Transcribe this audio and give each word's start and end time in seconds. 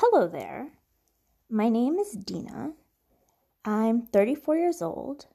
hello 0.00 0.28
there. 0.28 0.68
My 1.50 1.68
name 1.68 1.98
is 1.98 2.12
Dina. 2.12 2.70
I'm 3.64 4.02
34 4.02 4.56
years 4.56 4.80
old. 4.80 5.26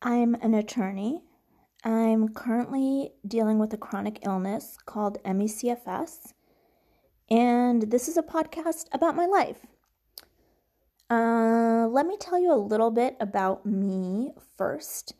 I'm 0.00 0.36
an 0.36 0.54
attorney. 0.54 1.24
I'm 1.82 2.28
currently 2.28 3.10
dealing 3.26 3.58
with 3.58 3.74
a 3.74 3.76
chronic 3.76 4.20
illness 4.22 4.78
called 4.86 5.18
ME/CFS, 5.24 6.32
and 7.28 7.90
this 7.90 8.06
is 8.06 8.16
a 8.16 8.22
podcast 8.22 8.86
about 8.92 9.16
my 9.16 9.26
life. 9.26 9.66
Uh, 11.10 11.88
let 11.90 12.06
me 12.06 12.16
tell 12.20 12.38
you 12.38 12.52
a 12.52 12.66
little 12.70 12.92
bit 12.92 13.16
about 13.18 13.66
me 13.66 14.30
first. 14.56 15.14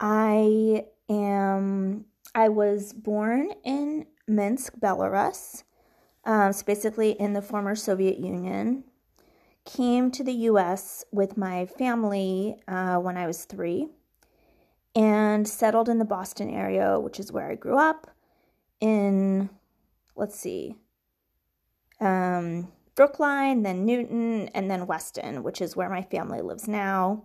I 0.00 0.86
am 1.10 2.06
I 2.34 2.48
was 2.48 2.94
born 2.94 3.52
in 3.64 4.06
Minsk, 4.26 4.76
Belarus. 4.80 5.64
Um, 6.28 6.50
it's 6.50 6.62
basically 6.62 7.12
in 7.12 7.32
the 7.32 7.40
former 7.40 7.74
Soviet 7.74 8.18
Union. 8.18 8.84
Came 9.64 10.10
to 10.10 10.22
the 10.22 10.32
US 10.32 11.02
with 11.10 11.38
my 11.38 11.64
family 11.64 12.56
uh, 12.68 12.98
when 12.98 13.16
I 13.16 13.26
was 13.26 13.46
three 13.46 13.88
and 14.94 15.48
settled 15.48 15.88
in 15.88 15.98
the 15.98 16.04
Boston 16.04 16.50
area, 16.50 17.00
which 17.00 17.18
is 17.18 17.32
where 17.32 17.50
I 17.50 17.54
grew 17.54 17.78
up, 17.78 18.10
in, 18.78 19.48
let's 20.16 20.38
see, 20.38 20.76
um, 21.98 22.72
Brookline, 22.94 23.62
then 23.62 23.86
Newton, 23.86 24.48
and 24.48 24.70
then 24.70 24.86
Weston, 24.86 25.42
which 25.42 25.62
is 25.62 25.76
where 25.76 25.88
my 25.88 26.02
family 26.02 26.42
lives 26.42 26.68
now. 26.68 27.24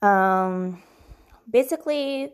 Um, 0.00 0.82
basically, 1.50 2.32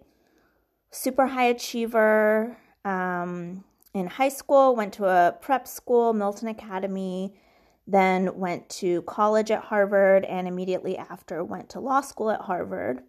super 0.92 1.26
high 1.26 1.46
achiever. 1.46 2.56
Um, 2.84 3.64
in 3.94 4.06
high 4.06 4.28
school, 4.28 4.76
went 4.76 4.92
to 4.94 5.06
a 5.06 5.36
prep 5.40 5.66
school, 5.66 6.12
Milton 6.12 6.48
Academy, 6.48 7.34
then 7.86 8.38
went 8.38 8.68
to 8.68 9.02
college 9.02 9.50
at 9.50 9.64
Harvard, 9.64 10.24
and 10.24 10.46
immediately 10.46 10.96
after 10.96 11.42
went 11.42 11.68
to 11.70 11.80
law 11.80 12.00
school 12.00 12.30
at 12.30 12.42
Harvard. 12.42 13.02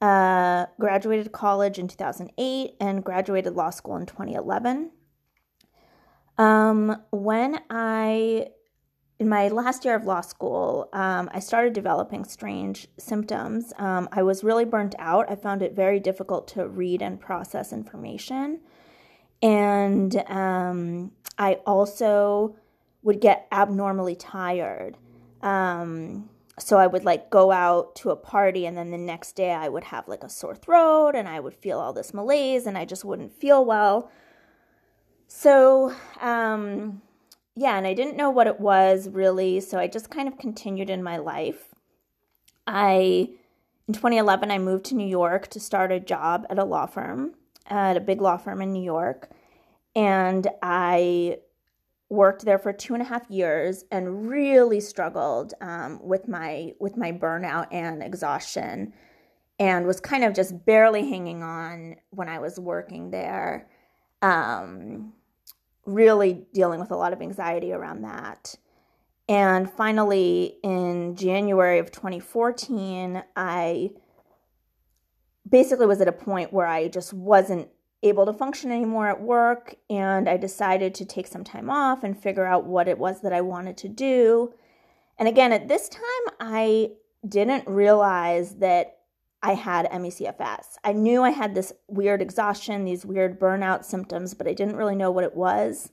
Uh, 0.00 0.66
graduated 0.78 1.32
college 1.32 1.78
in 1.78 1.88
2008 1.88 2.74
and 2.80 3.04
graduated 3.04 3.54
law 3.54 3.70
school 3.70 3.96
in 3.96 4.04
2011. 4.04 4.90
Um, 6.36 7.00
when 7.10 7.60
I, 7.70 8.48
in 9.20 9.28
my 9.28 9.48
last 9.48 9.84
year 9.84 9.94
of 9.94 10.04
law 10.04 10.20
school, 10.20 10.88
um, 10.92 11.30
I 11.32 11.38
started 11.38 11.72
developing 11.72 12.24
strange 12.24 12.88
symptoms. 12.98 13.72
Um, 13.78 14.08
I 14.12 14.24
was 14.24 14.42
really 14.42 14.64
burnt 14.64 14.96
out. 14.98 15.30
I 15.30 15.36
found 15.36 15.62
it 15.62 15.74
very 15.74 16.00
difficult 16.00 16.48
to 16.48 16.66
read 16.66 17.00
and 17.00 17.20
process 17.20 17.72
information. 17.72 18.60
And 19.42 20.16
um, 20.28 21.12
I 21.38 21.54
also 21.66 22.56
would 23.02 23.20
get 23.20 23.46
abnormally 23.52 24.16
tired. 24.16 24.96
Um, 25.42 26.30
so 26.58 26.78
I 26.78 26.86
would 26.86 27.04
like 27.04 27.30
go 27.30 27.50
out 27.50 27.96
to 27.96 28.10
a 28.10 28.16
party, 28.16 28.64
and 28.64 28.76
then 28.76 28.90
the 28.90 28.98
next 28.98 29.32
day 29.32 29.52
I 29.52 29.68
would 29.68 29.84
have 29.84 30.08
like 30.08 30.22
a 30.22 30.28
sore 30.28 30.54
throat 30.54 31.14
and 31.14 31.28
I 31.28 31.40
would 31.40 31.54
feel 31.54 31.80
all 31.80 31.92
this 31.92 32.14
malaise 32.14 32.66
and 32.66 32.78
I 32.78 32.84
just 32.84 33.04
wouldn't 33.04 33.32
feel 33.32 33.64
well. 33.64 34.10
So, 35.26 35.92
um, 36.20 37.02
yeah, 37.56 37.76
and 37.76 37.86
I 37.86 37.94
didn't 37.94 38.16
know 38.16 38.30
what 38.30 38.46
it 38.46 38.60
was 38.60 39.08
really. 39.08 39.60
So 39.60 39.78
I 39.78 39.88
just 39.88 40.10
kind 40.10 40.28
of 40.28 40.38
continued 40.38 40.90
in 40.90 41.02
my 41.02 41.16
life. 41.16 41.74
I, 42.66 43.30
in 43.88 43.94
2011, 43.94 44.50
I 44.50 44.58
moved 44.58 44.84
to 44.86 44.94
New 44.94 45.06
York 45.06 45.48
to 45.48 45.60
start 45.60 45.92
a 45.92 46.00
job 46.00 46.46
at 46.48 46.58
a 46.58 46.64
law 46.64 46.86
firm, 46.86 47.34
at 47.66 47.96
a 47.96 48.00
big 48.00 48.20
law 48.20 48.36
firm 48.36 48.60
in 48.60 48.72
New 48.72 48.82
York 48.82 49.30
and 49.94 50.48
I 50.62 51.38
worked 52.08 52.44
there 52.44 52.58
for 52.58 52.72
two 52.72 52.94
and 52.94 53.02
a 53.02 53.06
half 53.06 53.28
years 53.30 53.84
and 53.90 54.28
really 54.28 54.80
struggled 54.80 55.54
um, 55.60 56.00
with 56.02 56.28
my 56.28 56.72
with 56.78 56.96
my 56.96 57.12
burnout 57.12 57.66
and 57.72 58.02
exhaustion 58.02 58.92
and 59.58 59.86
was 59.86 60.00
kind 60.00 60.24
of 60.24 60.34
just 60.34 60.64
barely 60.66 61.08
hanging 61.08 61.42
on 61.42 61.96
when 62.10 62.28
I 62.28 62.38
was 62.40 62.58
working 62.58 63.10
there. 63.10 63.68
Um, 64.22 65.12
really 65.86 66.46
dealing 66.54 66.80
with 66.80 66.90
a 66.90 66.96
lot 66.96 67.12
of 67.12 67.20
anxiety 67.20 67.72
around 67.72 68.02
that. 68.02 68.54
And 69.28 69.70
finally, 69.70 70.56
in 70.62 71.14
January 71.14 71.78
of 71.78 71.90
2014, 71.90 73.22
I 73.36 73.90
basically 75.54 75.86
was 75.86 76.00
at 76.00 76.08
a 76.08 76.12
point 76.12 76.52
where 76.52 76.66
I 76.66 76.88
just 76.88 77.12
wasn't 77.14 77.68
able 78.02 78.26
to 78.26 78.32
function 78.32 78.72
anymore 78.72 79.06
at 79.06 79.20
work 79.20 79.76
and 79.88 80.28
I 80.28 80.36
decided 80.36 80.96
to 80.96 81.04
take 81.04 81.28
some 81.28 81.44
time 81.44 81.70
off 81.70 82.02
and 82.02 82.20
figure 82.20 82.44
out 82.44 82.64
what 82.64 82.88
it 82.88 82.98
was 82.98 83.20
that 83.20 83.32
I 83.32 83.40
wanted 83.40 83.76
to 83.76 83.88
do. 83.88 84.52
And 85.16 85.28
again, 85.28 85.52
at 85.52 85.68
this 85.68 85.88
time, 85.88 86.34
I 86.40 86.90
didn't 87.28 87.68
realize 87.68 88.56
that 88.56 88.96
I 89.44 89.54
had 89.54 89.88
ME/CFS. 89.92 90.76
I 90.82 90.92
knew 90.92 91.22
I 91.22 91.30
had 91.30 91.54
this 91.54 91.72
weird 91.86 92.20
exhaustion, 92.20 92.84
these 92.84 93.06
weird 93.06 93.38
burnout 93.38 93.84
symptoms, 93.84 94.34
but 94.34 94.48
I 94.48 94.54
didn't 94.54 94.74
really 94.74 94.96
know 94.96 95.12
what 95.12 95.22
it 95.22 95.36
was. 95.36 95.92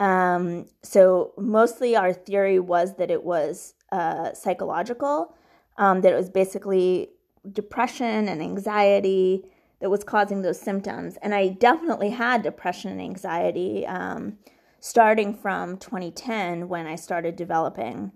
Um, 0.00 0.66
so 0.82 1.32
mostly 1.38 1.94
our 1.94 2.12
theory 2.12 2.58
was 2.58 2.96
that 2.96 3.12
it 3.12 3.22
was 3.22 3.74
uh, 3.92 4.32
psychological, 4.32 5.36
um, 5.78 6.00
that 6.00 6.12
it 6.12 6.16
was 6.16 6.28
basically 6.28 7.10
depression 7.52 8.28
and 8.28 8.42
anxiety 8.42 9.44
that 9.80 9.90
was 9.90 10.04
causing 10.04 10.42
those 10.42 10.60
symptoms. 10.60 11.16
And 11.22 11.34
I 11.34 11.48
definitely 11.48 12.10
had 12.10 12.42
depression 12.42 12.90
and 12.90 13.00
anxiety 13.00 13.86
um, 13.86 14.38
starting 14.80 15.34
from 15.34 15.76
2010 15.78 16.68
when 16.68 16.86
I 16.86 16.96
started 16.96 17.36
developing 17.36 18.12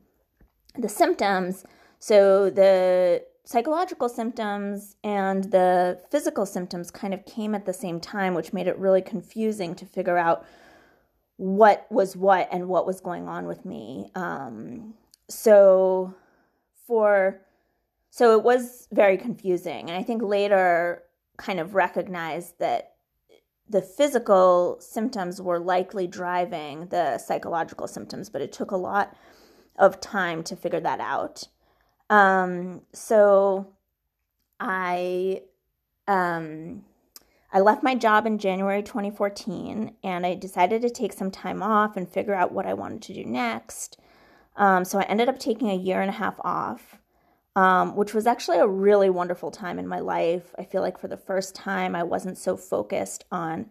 the 0.76 0.88
symptoms. 0.88 1.64
So 1.98 2.50
the 2.50 3.24
psychological 3.44 4.08
symptoms 4.08 4.96
and 5.02 5.44
the 5.44 6.00
physical 6.10 6.46
symptoms 6.46 6.90
kind 6.90 7.14
of 7.14 7.24
came 7.24 7.54
at 7.54 7.66
the 7.66 7.72
same 7.72 8.00
time, 8.00 8.34
which 8.34 8.52
made 8.52 8.66
it 8.66 8.78
really 8.78 9.02
confusing 9.02 9.74
to 9.74 9.86
figure 9.86 10.18
out 10.18 10.44
what 11.38 11.86
was 11.90 12.16
what 12.16 12.48
and 12.52 12.68
what 12.68 12.86
was 12.86 13.00
going 13.00 13.28
on 13.28 13.46
with 13.46 13.64
me. 13.64 14.10
Um, 14.14 14.94
so 15.28 16.14
for 16.86 17.40
so 18.10 18.36
it 18.36 18.44
was 18.44 18.88
very 18.92 19.16
confusing, 19.16 19.88
and 19.88 19.98
I 19.98 20.02
think 20.02 20.22
later 20.22 21.02
kind 21.36 21.60
of 21.60 21.74
recognized 21.74 22.58
that 22.58 22.94
the 23.68 23.82
physical 23.82 24.78
symptoms 24.80 25.40
were 25.40 25.58
likely 25.58 26.06
driving 26.06 26.86
the 26.86 27.18
psychological 27.18 27.86
symptoms, 27.86 28.30
but 28.30 28.40
it 28.40 28.52
took 28.52 28.70
a 28.70 28.76
lot 28.76 29.14
of 29.76 30.00
time 30.00 30.42
to 30.42 30.56
figure 30.56 30.80
that 30.80 31.00
out. 31.00 31.44
Um, 32.10 32.82
so 32.92 33.74
I 34.58 35.42
um, 36.06 36.84
I 37.52 37.60
left 37.60 37.82
my 37.82 37.94
job 37.94 38.26
in 38.26 38.38
January 38.38 38.82
2014 38.82 39.94
and 40.02 40.26
I 40.26 40.34
decided 40.34 40.82
to 40.82 40.90
take 40.90 41.12
some 41.12 41.30
time 41.30 41.62
off 41.62 41.96
and 41.96 42.08
figure 42.08 42.34
out 42.34 42.52
what 42.52 42.66
I 42.66 42.74
wanted 42.74 43.02
to 43.02 43.14
do 43.14 43.24
next. 43.24 43.98
Um, 44.56 44.84
so 44.84 44.98
I 44.98 45.04
ended 45.04 45.28
up 45.28 45.38
taking 45.38 45.70
a 45.70 45.74
year 45.74 46.00
and 46.00 46.10
a 46.10 46.14
half 46.14 46.34
off 46.40 46.98
um, 47.58 47.96
which 47.96 48.14
was 48.14 48.28
actually 48.28 48.58
a 48.58 48.68
really 48.68 49.10
wonderful 49.10 49.50
time 49.50 49.80
in 49.80 49.88
my 49.88 49.98
life. 49.98 50.54
I 50.56 50.62
feel 50.62 50.80
like 50.80 50.96
for 50.96 51.08
the 51.08 51.16
first 51.16 51.56
time, 51.56 51.96
I 51.96 52.04
wasn't 52.04 52.38
so 52.38 52.56
focused 52.56 53.24
on 53.32 53.68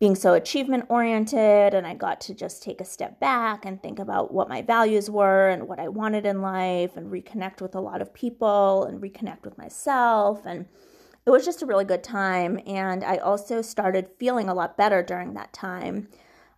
being 0.00 0.16
so 0.16 0.34
achievement 0.34 0.86
oriented, 0.88 1.74
and 1.74 1.86
I 1.86 1.94
got 1.94 2.20
to 2.22 2.34
just 2.34 2.64
take 2.64 2.80
a 2.80 2.84
step 2.84 3.20
back 3.20 3.64
and 3.64 3.80
think 3.80 4.00
about 4.00 4.34
what 4.34 4.48
my 4.48 4.62
values 4.62 5.08
were 5.08 5.48
and 5.48 5.68
what 5.68 5.78
I 5.78 5.86
wanted 5.86 6.26
in 6.26 6.42
life, 6.42 6.96
and 6.96 7.12
reconnect 7.12 7.60
with 7.60 7.76
a 7.76 7.80
lot 7.80 8.02
of 8.02 8.12
people 8.12 8.82
and 8.82 9.00
reconnect 9.00 9.44
with 9.44 9.56
myself. 9.56 10.44
And 10.44 10.66
it 11.24 11.30
was 11.30 11.44
just 11.44 11.62
a 11.62 11.66
really 11.66 11.84
good 11.84 12.02
time. 12.02 12.58
And 12.66 13.04
I 13.04 13.18
also 13.18 13.62
started 13.62 14.10
feeling 14.18 14.48
a 14.48 14.54
lot 14.54 14.76
better 14.76 15.04
during 15.04 15.34
that 15.34 15.52
time. 15.52 16.08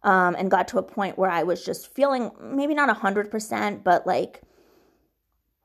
Um, 0.04 0.36
and 0.38 0.50
got 0.50 0.68
to 0.68 0.78
a 0.78 0.82
point 0.84 1.18
where 1.18 1.30
I 1.30 1.42
was 1.42 1.64
just 1.64 1.92
feeling 1.92 2.30
maybe 2.40 2.74
not 2.74 2.88
100%, 2.96 3.82
but 3.82 4.06
like 4.06 4.40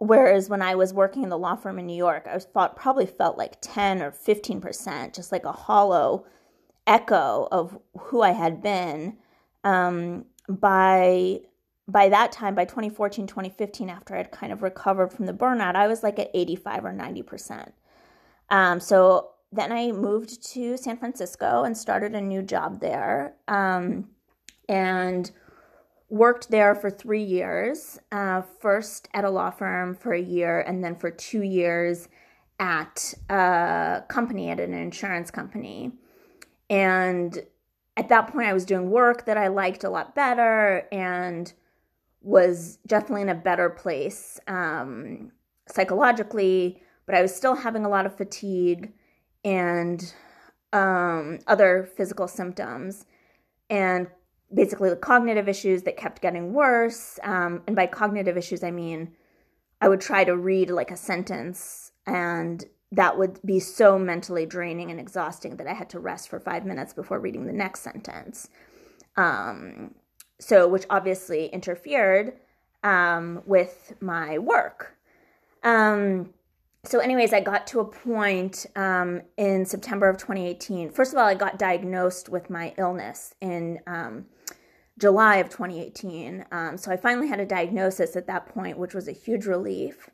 Whereas 0.02 0.50
when 0.50 0.64
I 0.64 0.74
was 0.74 0.96
working 0.96 1.22
in 1.22 1.30
the 1.30 1.38
law 1.38 1.56
firm 1.56 1.78
in 1.78 1.86
New 1.86 1.96
York, 1.96 2.28
I 2.28 2.40
thought 2.40 2.76
probably 2.76 3.06
felt 3.06 3.38
like 3.38 3.58
10 3.62 4.02
or 4.02 4.10
15%, 4.12 5.14
just 5.14 5.32
like 5.32 5.46
a 5.46 5.52
hollow 5.52 6.26
echo 6.88 7.48
of 7.52 7.78
who 7.96 8.24
I 8.24 8.32
had 8.32 8.64
been. 8.64 9.18
Um, 9.64 10.26
by 10.50 11.42
by 11.88 12.10
that 12.10 12.32
time, 12.32 12.56
by 12.56 12.66
2014, 12.66 13.28
2015, 13.28 13.92
after 13.92 14.16
I'd 14.16 14.32
kind 14.32 14.52
of 14.52 14.64
recovered 14.64 15.14
from 15.14 15.28
the 15.28 15.34
burnout, 15.34 15.76
I 15.76 15.88
was 15.88 16.02
like 16.02 16.18
at 16.18 16.32
85 16.34 16.86
or 16.86 16.94
90%. 16.94 17.72
Um, 18.50 18.80
so 18.80 19.30
then 19.52 19.72
I 19.72 19.92
moved 19.92 20.42
to 20.54 20.78
San 20.78 20.98
Francisco 20.98 21.64
and 21.64 21.78
started 21.78 22.16
a 22.16 22.22
new 22.22 22.42
job 22.42 22.80
there. 22.80 23.36
Um, 23.48 24.10
and 24.68 25.30
worked 26.12 26.52
there 26.52 26.76
for 26.76 26.90
three 26.90 27.24
years, 27.24 27.98
uh, 28.12 28.42
first 28.60 29.08
at 29.14 29.24
a 29.24 29.30
law 29.30 29.50
firm 29.50 29.96
for 29.96 30.12
a 30.12 30.22
year, 30.22 30.60
and 30.60 30.84
then 30.84 30.94
for 30.94 31.10
two 31.10 31.42
years 31.42 32.10
at 32.60 33.14
a 33.30 34.04
company, 34.10 34.50
at 34.50 34.60
an 34.60 34.74
insurance 34.74 35.32
company. 35.32 35.94
And 36.70 37.42
at 37.96 38.10
that 38.10 38.28
point, 38.28 38.48
I 38.48 38.54
was 38.54 38.66
doing 38.66 38.90
work 38.90 39.26
that 39.26 39.38
I 39.38 39.48
liked 39.48 39.86
a 39.86 39.90
lot 39.90 40.14
better 40.14 40.86
and 40.92 41.52
was 42.22 42.78
definitely 42.86 43.22
in 43.24 43.30
a 43.30 43.36
better 43.36 43.70
place 43.70 44.38
um, 44.48 45.32
psychologically, 45.68 46.84
but 47.06 47.16
I 47.16 47.22
was 47.22 47.34
still 47.34 47.56
having 47.56 47.86
a 47.86 47.90
lot 47.90 48.06
of 48.06 48.16
fatigue 48.18 48.92
and 49.46 50.14
um, 50.74 51.40
other 51.48 51.90
physical 51.96 52.28
symptoms, 52.28 53.06
and 53.70 54.08
basically 54.54 54.90
the 54.90 54.96
cognitive 54.96 55.48
issues 55.48 55.84
that 55.84 55.98
kept 55.98 56.22
getting 56.22 56.54
worse. 56.54 57.20
Um, 57.24 57.64
and 57.68 57.76
by 57.76 57.88
cognitive 57.88 58.38
issues, 58.38 58.64
I 58.64 58.72
mean 58.72 59.14
I 59.82 59.90
would 59.90 60.02
try 60.02 60.24
to 60.24 60.38
read 60.38 60.70
like 60.70 60.92
a 60.92 60.98
sentence, 60.98 61.92
and 62.06 62.64
that 62.92 63.18
would 63.18 63.40
be 63.44 63.60
so 63.60 63.98
mentally 63.98 64.46
draining 64.46 64.92
and 64.92 65.00
exhausting 65.00 65.58
that 65.58 65.68
I 65.68 65.74
had 65.74 65.90
to 65.92 66.00
rest 66.00 66.30
for 66.30 66.40
five 66.40 66.66
minutes 66.66 66.94
before 66.94 67.20
reading 67.20 67.48
the 67.48 67.54
next 67.54 67.82
sentence. 67.82 68.48
Um, 69.18 69.96
so, 70.40 70.68
which 70.68 70.86
obviously 70.90 71.48
interfered 71.48 72.34
um, 72.84 73.42
with 73.46 73.94
my 74.00 74.38
work. 74.38 74.96
Um, 75.64 76.34
so, 76.84 77.00
anyways, 77.00 77.34
I 77.34 77.40
got 77.42 77.68
to 77.68 77.80
a 77.80 77.86
point 77.86 78.66
um, 78.76 79.22
in 79.38 79.66
September 79.66 80.10
of 80.10 80.18
2018. 80.18 80.92
First 80.92 81.14
of 81.14 81.20
all, 81.20 81.26
I 81.26 81.36
got 81.36 81.60
diagnosed 81.60 82.30
with 82.30 82.50
my 82.50 82.74
illness 82.78 83.36
in 83.42 83.80
um, 83.88 84.26
July 85.02 85.38
of 85.38 85.50
2018. 85.50 86.46
Um, 86.52 86.78
so, 86.78 86.92
I 86.92 86.98
finally 86.98 87.28
had 87.28 87.40
a 87.40 87.46
diagnosis 87.46 88.16
at 88.16 88.28
that 88.28 88.46
point, 88.46 88.78
which 88.78 88.94
was 88.94 89.08
a 89.08 89.12
huge 89.12 89.46
relief. 89.46 90.10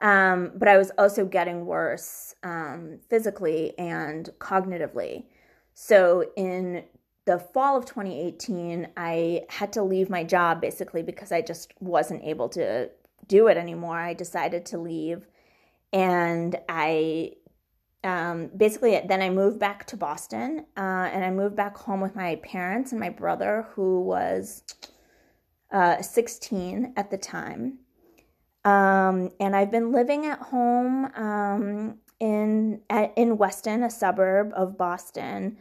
Um, 0.00 0.52
but 0.56 0.66
I 0.66 0.76
was 0.76 0.90
also 0.98 1.24
getting 1.24 1.66
worse 1.66 2.34
um, 2.42 2.98
physically 3.08 3.78
and 3.78 4.28
cognitively. 4.38 5.26
So, 5.74 6.24
in 6.36 6.84
the 7.26 7.38
fall 7.38 7.76
of 7.76 7.84
2018, 7.84 8.88
I 8.96 9.42
had 9.48 9.72
to 9.74 9.82
leave 9.82 10.10
my 10.10 10.24
job 10.24 10.60
basically 10.60 11.02
because 11.02 11.30
I 11.30 11.40
just 11.40 11.72
wasn't 11.80 12.24
able 12.24 12.48
to 12.50 12.90
do 13.28 13.46
it 13.46 13.56
anymore. 13.56 13.98
I 13.98 14.14
decided 14.14 14.66
to 14.66 14.78
leave 14.78 15.26
and 15.94 16.56
I 16.68 17.34
um, 18.04 18.50
basically 18.56 19.00
then 19.06 19.22
I 19.22 19.30
moved 19.30 19.58
back 19.58 19.86
to 19.86 19.96
Boston 19.96 20.66
uh, 20.76 21.08
and 21.12 21.24
I 21.24 21.30
moved 21.30 21.56
back 21.56 21.76
home 21.76 22.00
with 22.00 22.14
my 22.14 22.36
parents 22.36 22.92
and 22.92 23.00
my 23.00 23.10
brother 23.10 23.66
who 23.74 24.02
was 24.02 24.62
uh, 25.72 26.00
16 26.00 26.92
at 26.96 27.10
the 27.10 27.18
time. 27.18 27.78
Um, 28.64 29.30
and 29.40 29.54
I've 29.54 29.70
been 29.70 29.92
living 29.92 30.26
at 30.26 30.38
home 30.38 31.06
um, 31.14 31.98
in 32.20 32.80
at, 32.88 33.12
in 33.16 33.36
Weston, 33.36 33.82
a 33.82 33.90
suburb 33.90 34.52
of 34.54 34.78
Boston, 34.78 35.58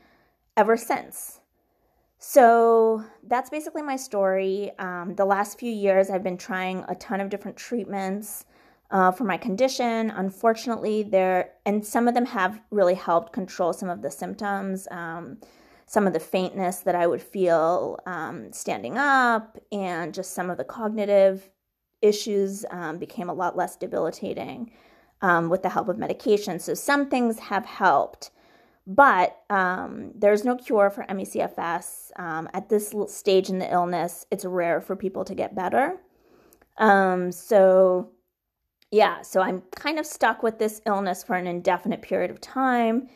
ever 0.56 0.78
since. 0.78 1.42
So 2.18 3.04
that's 3.28 3.50
basically 3.50 3.82
my 3.82 3.98
story. 3.98 4.72
Um, 4.80 5.16
the 5.16 5.26
last 5.26 5.60
few 5.60 5.72
years, 5.72 6.10
I've 6.10 6.24
been 6.24 6.38
trying 6.38 6.86
a 6.88 6.96
ton 6.96 7.20
of 7.20 7.30
different 7.30 7.58
treatments 7.58 8.46
uh, 8.94 9.12
for 9.12 9.26
my 9.26 9.36
condition. 9.36 10.12
Unfortunately, 10.12 11.04
there 11.04 11.52
and 11.66 11.86
some 11.86 12.08
of 12.08 12.14
them 12.14 12.28
have 12.28 12.62
really 12.70 12.94
helped 12.94 13.34
control 13.34 13.74
some 13.74 13.90
of 13.90 14.02
the 14.04 14.12
symptoms, 14.12 14.88
um, 14.92 15.40
some 15.88 16.08
of 16.08 16.14
the 16.14 16.20
faintness 16.20 16.80
that 16.82 16.96
I 16.96 17.08
would 17.08 17.22
feel 17.22 18.00
um, 18.06 18.54
standing 18.54 18.98
up, 18.98 19.58
and 19.72 20.14
just 20.14 20.34
some 20.34 20.50
of 20.50 20.58
the 20.58 20.64
cognitive 20.64 21.50
issues 22.02 22.66
um, 22.70 23.00
became 23.00 23.30
a 23.30 23.34
lot 23.34 23.58
less 23.58 23.76
debilitating 23.76 24.72
um, 25.22 25.50
with 25.50 25.64
the 25.64 25.70
help 25.70 25.90
of 25.90 25.98
medication. 25.98 26.60
So 26.60 26.76
some 26.76 27.10
things 27.10 27.40
have 27.40 27.66
helped. 27.66 28.30
But 28.86 29.40
um, 29.50 30.12
there's 30.14 30.44
no 30.44 30.58
cure 30.58 30.90
for 30.90 31.06
ME/CFS. 31.08 32.12
Um, 32.20 32.50
at 32.54 32.68
this 32.68 32.94
stage 33.08 33.50
in 33.50 33.60
the 33.60 33.72
illness, 33.72 34.26
it's 34.30 34.44
rare 34.44 34.82
for 34.82 34.98
people 34.98 35.24
to 35.24 35.34
get 35.34 35.56
better. 35.56 36.02
Um, 36.78 37.32
so, 37.32 38.10
yeah, 38.94 39.24
so 39.24 39.42
I'm 39.42 39.64
kind 39.76 39.98
of 39.98 40.06
stuck 40.06 40.44
with 40.44 40.60
this 40.60 40.80
illness 40.86 41.24
for 41.24 41.36
an 41.36 41.48
indefinite 41.48 42.04
period 42.04 42.30
of 42.30 42.40
time. 42.40 43.10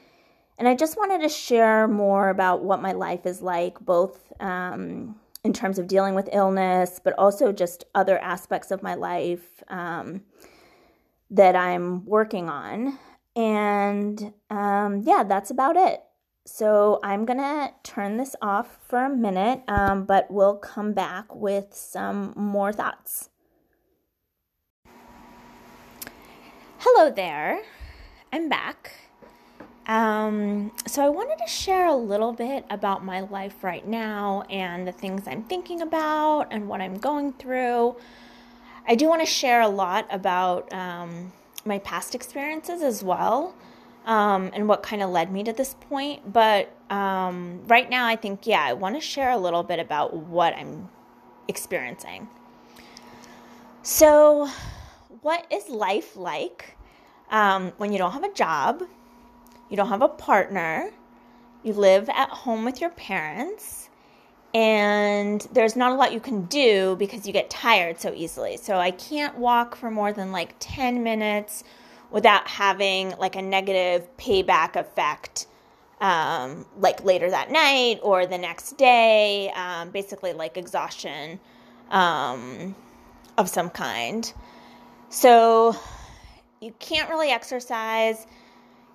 And 0.58 0.68
I 0.68 0.74
just 0.74 0.98
wanted 0.98 1.22
to 1.22 1.30
share 1.30 1.88
more 1.88 2.30
about 2.30 2.64
what 2.64 2.82
my 2.82 2.94
life 2.94 3.28
is 3.28 3.44
like, 3.44 3.80
both 3.80 4.34
um, 4.40 5.16
in 5.44 5.54
terms 5.54 5.78
of 5.78 5.86
dealing 5.86 6.16
with 6.16 6.30
illness, 6.34 7.00
but 7.04 7.14
also 7.20 7.52
just 7.52 7.86
other 7.94 8.18
aspects 8.18 8.72
of 8.72 8.82
my 8.82 8.96
life 8.96 9.62
um, 9.68 10.24
that 11.30 11.56
I'm 11.56 12.04
working 12.06 12.50
on. 12.50 12.98
And 13.36 14.34
um, 14.50 15.04
yeah, 15.06 15.24
that's 15.28 15.52
about 15.52 15.78
it. 15.78 16.02
So 16.48 17.00
I'm 17.04 17.24
going 17.24 17.38
to 17.38 17.72
turn 17.84 18.18
this 18.18 18.36
off 18.42 18.80
for 18.88 19.06
a 19.06 19.16
minute, 19.16 19.62
um, 19.68 20.06
but 20.06 20.32
we'll 20.32 20.58
come 20.58 20.94
back 20.94 21.36
with 21.36 21.76
some 21.76 22.34
more 22.36 22.74
thoughts. 22.74 23.30
Hello 26.90 27.10
there. 27.10 27.64
I'm 28.32 28.48
back. 28.48 28.94
Um, 29.88 30.72
so 30.88 31.04
I 31.04 31.10
wanted 31.10 31.38
to 31.46 31.52
share 31.52 31.86
a 31.86 31.94
little 31.94 32.32
bit 32.32 32.64
about 32.70 33.04
my 33.04 33.20
life 33.20 33.62
right 33.62 33.86
now 33.86 34.44
and 34.50 34.88
the 34.88 34.94
things 34.94 35.28
I'm 35.28 35.44
thinking 35.44 35.82
about 35.82 36.48
and 36.50 36.70
what 36.70 36.80
I'm 36.80 36.98
going 36.98 37.34
through. 37.34 37.98
I 38.88 38.96
do 38.96 39.10
want 39.10 39.20
to 39.22 39.26
share 39.26 39.60
a 39.60 39.68
lot 39.68 40.08
about 40.10 40.72
um, 40.72 41.34
my 41.66 41.78
past 41.80 42.16
experiences 42.16 42.82
as 42.82 43.04
well 43.04 43.54
um, 44.06 44.50
and 44.54 44.70
what 44.70 44.82
kind 44.82 45.04
of 45.04 45.10
led 45.10 45.30
me 45.30 45.44
to 45.44 45.52
this 45.52 45.74
point. 45.90 46.32
But 46.32 46.72
um, 46.90 47.68
right 47.68 47.90
now, 47.90 48.08
I 48.08 48.16
think, 48.16 48.48
yeah, 48.48 48.64
I 48.64 48.72
want 48.72 48.96
to 48.96 49.02
share 49.02 49.32
a 49.32 49.38
little 49.38 49.62
bit 49.62 49.80
about 49.80 50.16
what 50.16 50.54
I'm 50.56 50.88
experiencing. 51.50 52.30
So, 53.84 54.50
what 55.22 55.46
is 55.52 55.68
life 55.68 56.16
like 56.16 56.77
um, 57.32 57.72
when 57.78 57.92
you 57.92 57.98
don't 57.98 58.12
have 58.12 58.24
a 58.24 58.34
job, 58.34 58.84
you 59.70 59.78
don't 59.78 59.90
have 59.90 60.02
a 60.02 60.08
partner, 60.08 60.92
you 61.64 61.74
live 61.74 62.10
at 62.10 62.30
home 62.30 62.66
with 62.66 62.82
your 62.82 62.92
parents? 62.92 63.88
and 64.54 65.48
there's 65.52 65.76
not 65.76 65.92
a 65.92 65.96
lot 65.96 66.14
you 66.14 66.20
can 66.20 66.46
do 66.46 66.96
because 66.98 67.28
you 67.28 67.34
get 67.34 67.50
tired 67.50 68.00
so 68.00 68.14
easily. 68.16 68.58
So 68.58 68.78
I 68.78 68.92
can't 68.92 69.38
walk 69.38 69.76
for 69.76 69.92
more 69.92 70.14
than 70.14 70.32
like 70.32 70.56
10 70.60 71.04
minutes 71.04 71.64
without 72.10 72.48
having 72.48 73.12
like 73.20 73.36
a 73.36 73.42
negative 73.42 74.08
payback 74.18 74.76
effect 74.76 75.48
um, 76.00 76.66
like 76.80 77.04
later 77.04 77.30
that 77.30 77.52
night 77.52 78.00
or 78.02 78.26
the 78.26 78.38
next 78.38 78.78
day, 78.78 79.52
um, 79.52 79.90
basically 79.90 80.34
like 80.34 80.58
exhaustion 80.58 81.40
um, 81.92 82.76
of 83.38 83.50
some 83.50 83.70
kind. 83.70 84.32
So 85.10 85.76
you 86.62 86.74
can't 86.80 87.10
really 87.10 87.30
exercise, 87.30 88.28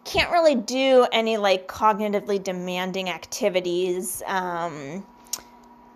can't 0.05 0.31
really 0.31 0.55
do 0.55 1.07
any 1.13 1.37
like 1.37 1.69
cognitively 1.69 2.43
demanding 2.43 3.09
activities. 3.09 4.23
Um, 4.27 5.05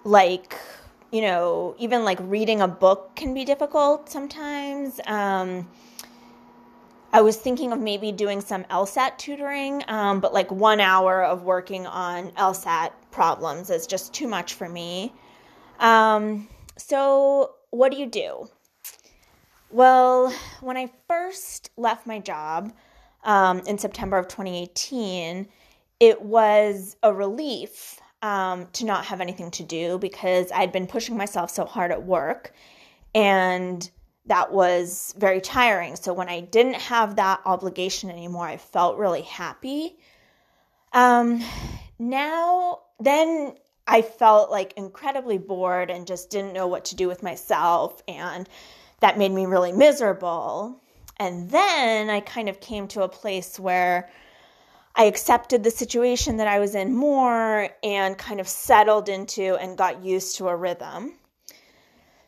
like 0.07 0.57
you 1.11 1.21
know 1.21 1.75
even 1.79 2.05
like 2.05 2.19
reading 2.23 2.61
a 2.61 2.69
book 2.69 3.15
can 3.17 3.35
be 3.35 3.45
difficult 3.45 4.09
sometimes 4.09 5.01
um, 5.07 5.69
i 7.13 7.21
was 7.21 7.37
thinking 7.37 7.73
of 7.73 7.81
maybe 7.81 8.13
doing 8.13 8.41
some 8.41 8.63
lsat 8.65 9.19
tutoring 9.19 9.83
um, 9.89 10.21
but 10.21 10.33
like 10.33 10.51
one 10.51 10.81
hour 10.81 11.25
of 11.25 11.43
working 11.43 11.87
on 11.87 12.31
lsat 12.33 12.93
problems 13.11 13.69
is 13.69 13.87
just 13.87 14.15
too 14.15 14.29
much 14.29 14.55
for 14.55 14.69
me 14.69 15.13
um, 15.81 16.49
so 16.77 17.55
what 17.71 17.91
do 17.91 17.99
you 17.99 18.07
do 18.07 18.49
well 19.71 20.33
when 20.61 20.77
i 20.77 20.91
first 21.09 21.71
left 21.77 22.07
my 22.07 22.19
job 22.19 22.73
um, 23.25 23.61
in 23.61 23.79
september 23.79 24.17
of 24.17 24.29
2018 24.29 25.49
it 26.01 26.21
was 26.21 26.97
a 27.03 27.13
relief 27.13 28.01
um, 28.23 28.67
to 28.73 28.85
not 28.85 29.05
have 29.07 29.21
anything 29.21 29.51
to 29.53 29.63
do 29.63 29.99
because 29.99 30.51
I'd 30.53 30.73
been 30.73 30.87
pushing 30.87 31.17
myself 31.17 31.51
so 31.51 31.65
hard 31.65 31.93
at 31.93 32.03
work 32.03 32.53
and 33.15 33.89
that 34.27 34.53
was 34.53 35.15
very 35.17 35.41
tiring. 35.41 35.97
So 35.97 36.13
when 36.13 36.29
I 36.29 36.41
didn't 36.41 36.75
have 36.75 37.17
that 37.17 37.41
obligation 37.45 38.11
anymore, 38.11 38.47
I 38.47 38.57
felt 38.57 38.99
really 38.99 39.23
happy. 39.23 39.97
Um, 40.93 41.43
now, 41.99 42.81
then 42.99 43.55
I 43.87 44.03
felt 44.03 44.51
like 44.51 44.73
incredibly 44.77 45.39
bored 45.39 45.91
and 45.91 46.07
just 46.07 46.29
didn't 46.29 46.53
know 46.53 46.67
what 46.67 46.87
to 46.87 46.97
do 46.97 47.07
with 47.07 47.23
myself. 47.23 48.03
And 48.09 48.49
that 49.01 49.19
made 49.19 49.33
me 49.33 49.47
really 49.47 49.73
miserable. 49.73 50.81
And 51.19 51.51
then 51.51 52.11
I 52.11 52.21
kind 52.21 52.49
of 52.49 52.61
came 52.61 52.89
to 52.89 53.03
a 53.03 53.09
place 53.09 53.59
where 53.59 54.09
I 54.95 55.05
accepted 55.05 55.63
the 55.63 55.71
situation 55.71 56.39
that 56.39 56.49
I 56.49 56.59
was 56.59 56.75
in 56.75 56.95
more 56.95 57.69
and 57.83 58.17
kind 58.17 58.41
of 58.41 58.49
settled 58.49 59.09
into 59.09 59.57
and 59.57 59.77
got 59.77 60.05
used 60.05 60.37
to 60.37 60.49
a 60.49 60.57
rhythm. 60.57 61.13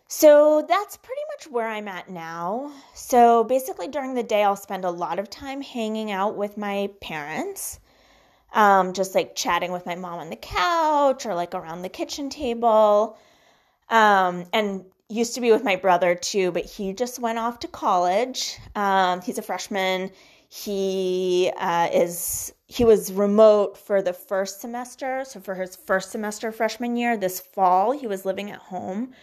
So 0.07 0.65
that's 0.67 0.97
pretty 0.97 1.21
much 1.33 1.53
where 1.53 1.69
I'm 1.69 1.87
at 1.87 2.09
now. 2.09 2.73
So 2.95 3.45
basically, 3.45 3.89
during 3.89 4.15
the 4.15 4.23
day, 4.23 4.43
I'll 4.43 4.57
spend 4.57 4.87
a 4.87 4.91
lot 4.91 5.19
of 5.19 5.29
time 5.29 5.61
hanging 5.61 6.11
out 6.11 6.35
with 6.35 6.57
my 6.57 6.91
parents, 7.03 7.79
um, 8.55 8.95
just 8.95 9.15
like 9.15 9.35
chatting 9.35 9.71
with 9.71 9.85
my 9.85 9.97
mom 9.97 10.19
on 10.19 10.31
the 10.31 10.37
couch 10.37 11.27
or 11.27 11.35
like 11.35 11.55
around 11.55 11.83
the 11.83 11.91
kitchen 11.91 12.31
table. 12.31 13.19
Um, 13.91 14.47
and 14.55 14.87
used 15.09 15.35
to 15.35 15.41
be 15.41 15.51
with 15.51 15.65
my 15.65 15.77
brother 15.77 16.15
too, 16.15 16.53
but 16.53 16.65
he 16.65 16.93
just 16.93 17.19
went 17.19 17.39
off 17.39 17.61
to 17.61 17.69
college. 17.69 18.59
Um, 18.75 19.21
he's 19.23 19.39
a 19.39 19.43
freshman. 19.43 20.11
He 20.49 21.53
uh, 21.57 21.89
is 21.93 22.53
he 22.67 22.85
was 22.85 23.13
remote 23.13 23.79
for 23.79 24.03
the 24.03 24.13
first 24.13 24.61
semester. 24.61 25.25
So 25.27 25.41
for 25.41 25.55
his 25.55 25.77
first 25.77 26.11
semester 26.11 26.53
freshman 26.53 26.97
year, 26.97 27.17
this 27.17 27.41
fall, 27.41 27.93
he 27.93 28.07
was 28.07 28.27
living 28.27 28.51
at 28.51 28.59
home. 28.59 29.15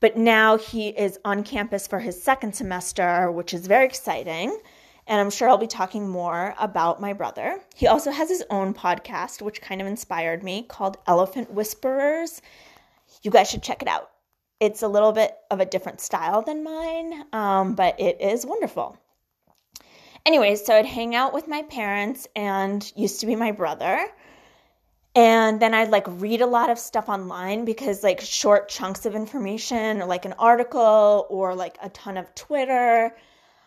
But 0.00 0.16
now 0.16 0.56
he 0.56 0.88
is 0.88 1.18
on 1.24 1.42
campus 1.42 1.86
for 1.86 1.98
his 1.98 2.22
second 2.22 2.54
semester, 2.54 3.30
which 3.30 3.52
is 3.54 3.66
very 3.66 3.84
exciting. 3.84 4.58
And 5.06 5.20
I'm 5.20 5.30
sure 5.30 5.48
I'll 5.48 5.58
be 5.58 5.66
talking 5.66 6.08
more 6.08 6.54
about 6.58 7.00
my 7.00 7.12
brother. 7.12 7.60
He 7.74 7.86
also 7.86 8.10
has 8.10 8.28
his 8.28 8.44
own 8.50 8.74
podcast, 8.74 9.40
which 9.40 9.62
kind 9.62 9.80
of 9.80 9.86
inspired 9.86 10.42
me, 10.42 10.62
called 10.62 10.98
Elephant 11.06 11.52
Whisperers. 11.52 12.42
You 13.22 13.30
guys 13.30 13.48
should 13.48 13.62
check 13.62 13.82
it 13.82 13.88
out. 13.88 14.10
It's 14.58 14.82
a 14.82 14.88
little 14.88 15.12
bit 15.12 15.36
of 15.50 15.60
a 15.60 15.66
different 15.66 16.00
style 16.00 16.42
than 16.42 16.64
mine, 16.64 17.24
um, 17.32 17.74
but 17.74 18.00
it 18.00 18.20
is 18.20 18.46
wonderful. 18.46 18.98
Anyways, 20.24 20.64
so 20.64 20.74
I'd 20.74 20.86
hang 20.86 21.14
out 21.14 21.32
with 21.32 21.46
my 21.46 21.62
parents 21.62 22.26
and 22.34 22.90
used 22.96 23.20
to 23.20 23.26
be 23.26 23.36
my 23.36 23.52
brother. 23.52 24.06
And 25.14 25.60
then 25.60 25.72
I'd 25.72 25.90
like 25.90 26.04
read 26.06 26.40
a 26.40 26.46
lot 26.46 26.68
of 26.68 26.78
stuff 26.78 27.08
online 27.08 27.64
because 27.64 28.02
like 28.02 28.20
short 28.20 28.68
chunks 28.68 29.06
of 29.06 29.14
information 29.14 30.02
or 30.02 30.06
like 30.06 30.24
an 30.24 30.34
article 30.38 31.26
or 31.30 31.54
like 31.54 31.78
a 31.82 31.88
ton 31.90 32.16
of 32.16 32.34
Twitter, 32.34 33.16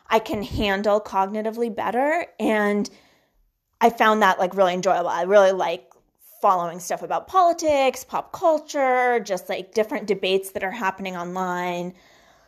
I 0.07 0.19
can 0.19 0.43
handle 0.43 0.99
cognitively 0.99 1.73
better. 1.73 2.27
And 2.39 2.89
I 3.81 3.89
found 3.89 4.21
that 4.21 4.37
like 4.37 4.55
really 4.55 4.73
enjoyable. 4.73 5.09
I 5.09 5.23
really 5.23 5.53
like 5.53 5.88
following 6.41 6.79
stuff 6.79 7.01
about 7.01 7.27
politics, 7.27 8.03
pop 8.03 8.31
culture, 8.31 9.19
just 9.19 9.49
like 9.49 9.73
different 9.73 10.07
debates 10.07 10.51
that 10.51 10.63
are 10.63 10.71
happening 10.71 11.15
online. 11.15 11.93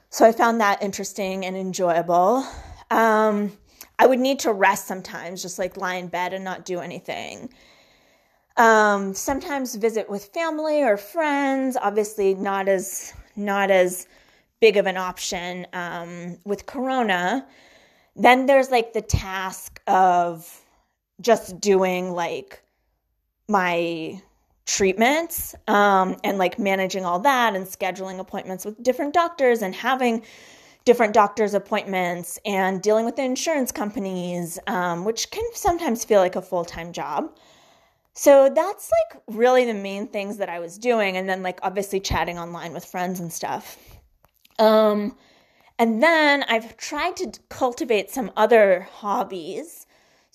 So 0.09 0.25
I 0.25 0.31
found 0.31 0.59
that 0.61 0.81
interesting 0.81 1.45
and 1.45 1.55
enjoyable. 1.55 2.45
Um, 2.89 3.57
I 3.97 4.07
would 4.07 4.19
need 4.19 4.39
to 4.39 4.51
rest 4.51 4.87
sometimes, 4.87 5.41
just 5.41 5.59
like 5.59 5.77
lie 5.77 5.95
in 5.95 6.07
bed 6.07 6.33
and 6.33 6.43
not 6.43 6.65
do 6.65 6.79
anything. 6.79 7.49
Um, 8.57 9.13
sometimes 9.13 9.75
visit 9.75 10.09
with 10.09 10.25
family 10.25 10.83
or 10.83 10.97
friends. 10.97 11.77
Obviously, 11.79 12.33
not 12.33 12.67
as 12.67 13.13
not 13.35 13.71
as 13.71 14.07
big 14.59 14.77
of 14.77 14.85
an 14.85 14.97
option 14.97 15.65
um, 15.73 16.37
with 16.45 16.65
Corona. 16.65 17.47
Then 18.15 18.45
there's 18.45 18.69
like 18.69 18.93
the 18.93 19.01
task 19.01 19.81
of 19.87 20.61
just 21.21 21.61
doing 21.61 22.11
like 22.11 22.61
my 23.51 24.21
treatments 24.65 25.53
um, 25.67 26.15
and 26.23 26.37
like 26.37 26.57
managing 26.57 27.03
all 27.03 27.19
that 27.19 27.55
and 27.55 27.65
scheduling 27.65 28.19
appointments 28.19 28.63
with 28.63 28.81
different 28.81 29.13
doctors 29.13 29.61
and 29.61 29.75
having 29.75 30.23
different 30.85 31.13
doctors' 31.13 31.53
appointments 31.53 32.39
and 32.45 32.81
dealing 32.81 33.05
with 33.05 33.15
the 33.15 33.23
insurance 33.23 33.71
companies, 33.71 34.57
um, 34.67 35.05
which 35.05 35.29
can 35.29 35.43
sometimes 35.53 36.03
feel 36.03 36.19
like 36.19 36.35
a 36.35 36.41
full 36.41 36.65
time 36.65 36.91
job. 36.91 37.37
So 38.13 38.49
that's 38.53 38.91
like 38.91 39.21
really 39.27 39.65
the 39.65 39.73
main 39.73 40.07
things 40.07 40.37
that 40.37 40.49
I 40.49 40.59
was 40.59 40.77
doing. 40.77 41.17
And 41.17 41.29
then, 41.29 41.43
like, 41.43 41.59
obviously 41.63 41.99
chatting 41.99 42.37
online 42.37 42.73
with 42.73 42.83
friends 42.83 43.19
and 43.19 43.31
stuff. 43.31 43.77
Um, 44.59 45.15
and 45.79 46.03
then 46.03 46.43
I've 46.43 46.75
tried 46.77 47.15
to 47.17 47.31
cultivate 47.49 48.11
some 48.11 48.31
other 48.35 48.87
hobbies. 48.91 49.80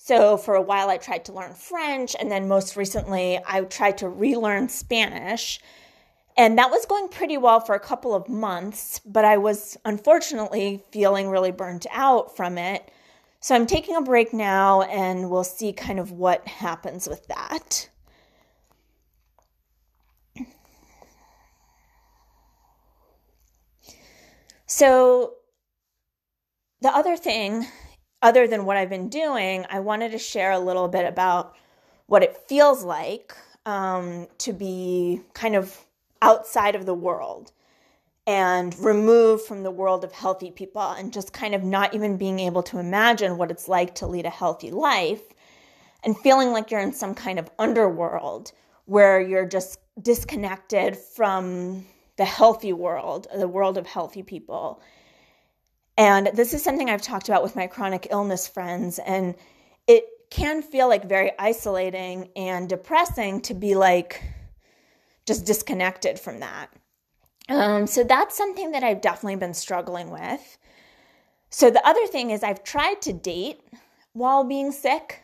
So 0.07 0.37
for 0.37 0.55
a 0.55 0.61
while, 0.61 0.89
I 0.89 0.95
tried 0.95 1.25
to 1.25 1.33
learn 1.33 1.53
French, 1.53 2.15
and 2.17 2.31
then 2.31 2.47
most 2.47 2.77
recently, 2.77 3.41
I 3.45 3.59
tried 3.63 3.97
to 3.97 4.07
relearn 4.07 4.69
Spanish. 4.69 5.59
And 6.37 6.57
that 6.57 6.71
was 6.71 6.85
going 6.85 7.09
pretty 7.09 7.37
well 7.37 7.59
for 7.59 7.75
a 7.75 7.79
couple 7.81 8.15
of 8.15 8.29
months, 8.29 9.01
but 9.05 9.25
I 9.25 9.35
was 9.35 9.75
unfortunately 9.83 10.81
feeling 10.91 11.27
really 11.27 11.51
burnt 11.51 11.87
out 11.91 12.37
from 12.37 12.57
it. 12.57 12.89
So 13.41 13.53
I'm 13.53 13.67
taking 13.67 13.97
a 13.97 14.01
break 14.01 14.31
now, 14.31 14.83
and 14.83 15.29
we'll 15.29 15.43
see 15.43 15.73
kind 15.73 15.99
of 15.99 16.13
what 16.13 16.47
happens 16.47 17.09
with 17.09 17.27
that. 17.27 17.89
So, 24.67 25.33
the 26.79 26.95
other 26.95 27.17
thing 27.17 27.67
other 28.21 28.47
than 28.47 28.65
what 28.65 28.77
I've 28.77 28.89
been 28.89 29.09
doing, 29.09 29.65
I 29.69 29.79
wanted 29.79 30.11
to 30.11 30.17
share 30.17 30.51
a 30.51 30.59
little 30.59 30.87
bit 30.87 31.05
about 31.05 31.55
what 32.07 32.23
it 32.23 32.37
feels 32.47 32.83
like 32.83 33.35
um, 33.65 34.27
to 34.39 34.53
be 34.53 35.21
kind 35.33 35.55
of 35.55 35.85
outside 36.21 36.75
of 36.75 36.85
the 36.85 36.93
world 36.93 37.51
and 38.25 38.77
removed 38.79 39.43
from 39.43 39.63
the 39.63 39.71
world 39.71 40.03
of 40.03 40.11
healthy 40.11 40.51
people 40.51 40.81
and 40.81 41.13
just 41.13 41.31
kind 41.31 41.53
of 41.53 41.63
not 41.63 41.93
even 41.93 42.17
being 42.17 42.39
able 42.39 42.63
to 42.63 42.79
imagine 42.79 43.37
what 43.37 43.51
it's 43.51 43.67
like 43.67 43.95
to 43.95 44.07
lead 44.07 44.25
a 44.25 44.29
healthy 44.29 44.71
life 44.71 45.21
and 46.03 46.17
feeling 46.17 46.51
like 46.51 46.71
you're 46.71 46.81
in 46.81 46.91
some 46.91 47.13
kind 47.13 47.39
of 47.39 47.49
underworld 47.59 48.51
where 48.85 49.21
you're 49.21 49.45
just 49.45 49.79
disconnected 50.01 50.95
from 50.95 51.85
the 52.17 52.25
healthy 52.25 52.73
world, 52.73 53.27
the 53.37 53.47
world 53.47 53.77
of 53.77 53.85
healthy 53.85 54.23
people 54.23 54.81
and 55.97 56.29
this 56.33 56.53
is 56.53 56.63
something 56.63 56.89
I've 56.89 57.01
talked 57.01 57.27
about 57.27 57.43
with 57.43 57.55
my 57.55 57.67
chronic 57.67 58.07
illness 58.11 58.47
friends. 58.47 58.99
And 58.99 59.35
it 59.87 60.05
can 60.29 60.61
feel 60.61 60.87
like 60.87 61.09
very 61.09 61.31
isolating 61.39 62.29
and 62.35 62.69
depressing 62.69 63.41
to 63.41 63.53
be 63.53 63.75
like 63.75 64.21
just 65.25 65.45
disconnected 65.45 66.19
from 66.19 66.39
that. 66.41 66.67
Um, 67.49 67.87
so 67.87 68.03
that's 68.03 68.35
something 68.35 68.71
that 68.71 68.83
I've 68.83 69.01
definitely 69.01 69.37
been 69.37 69.53
struggling 69.53 70.09
with. 70.09 70.57
So 71.49 71.69
the 71.69 71.85
other 71.87 72.05
thing 72.07 72.31
is, 72.31 72.43
I've 72.43 72.63
tried 72.63 73.01
to 73.03 73.13
date 73.13 73.61
while 74.11 74.43
being 74.43 74.71
sick, 74.71 75.21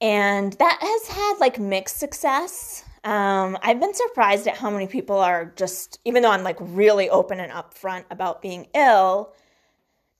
and 0.00 0.52
that 0.54 0.78
has 0.80 1.06
had 1.06 1.34
like 1.38 1.60
mixed 1.60 1.98
success. 1.98 2.84
Um, 3.04 3.56
I've 3.62 3.78
been 3.80 3.94
surprised 3.94 4.48
at 4.48 4.56
how 4.56 4.70
many 4.70 4.86
people 4.86 5.18
are 5.18 5.52
just, 5.56 6.00
even 6.04 6.22
though 6.22 6.32
I'm 6.32 6.42
like 6.42 6.58
really 6.60 7.08
open 7.08 7.38
and 7.38 7.52
upfront 7.52 8.04
about 8.10 8.42
being 8.42 8.66
ill, 8.74 9.32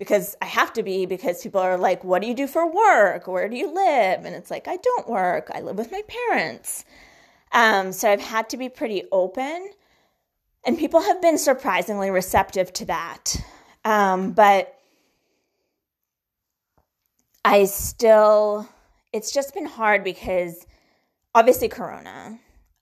because 0.00 0.34
I 0.40 0.46
have 0.46 0.72
to 0.72 0.82
be 0.82 1.04
because 1.04 1.42
people 1.42 1.60
are 1.60 1.76
like, 1.76 2.02
What 2.02 2.22
do 2.22 2.28
you 2.28 2.34
do 2.34 2.46
for 2.46 2.66
work? 2.66 3.26
Where 3.28 3.48
do 3.50 3.56
you 3.56 3.72
live? 3.72 4.24
And 4.24 4.34
it's 4.34 4.50
like, 4.50 4.66
I 4.66 4.76
don't 4.76 5.08
work, 5.08 5.50
I 5.54 5.60
live 5.60 5.76
with 5.76 5.92
my 5.92 6.02
parents. 6.28 6.86
Um, 7.52 7.92
so 7.92 8.10
I've 8.10 8.22
had 8.22 8.48
to 8.50 8.56
be 8.56 8.70
pretty 8.70 9.02
open, 9.12 9.70
and 10.64 10.78
people 10.78 11.02
have 11.02 11.20
been 11.20 11.36
surprisingly 11.36 12.10
receptive 12.10 12.72
to 12.74 12.86
that. 12.86 13.36
Um, 13.84 14.32
but 14.32 14.78
I 17.44 17.64
still, 17.66 18.66
it's 19.12 19.32
just 19.32 19.52
been 19.52 19.66
hard 19.66 20.02
because 20.02 20.66
obviously, 21.34 21.68
Corona, 21.68 22.38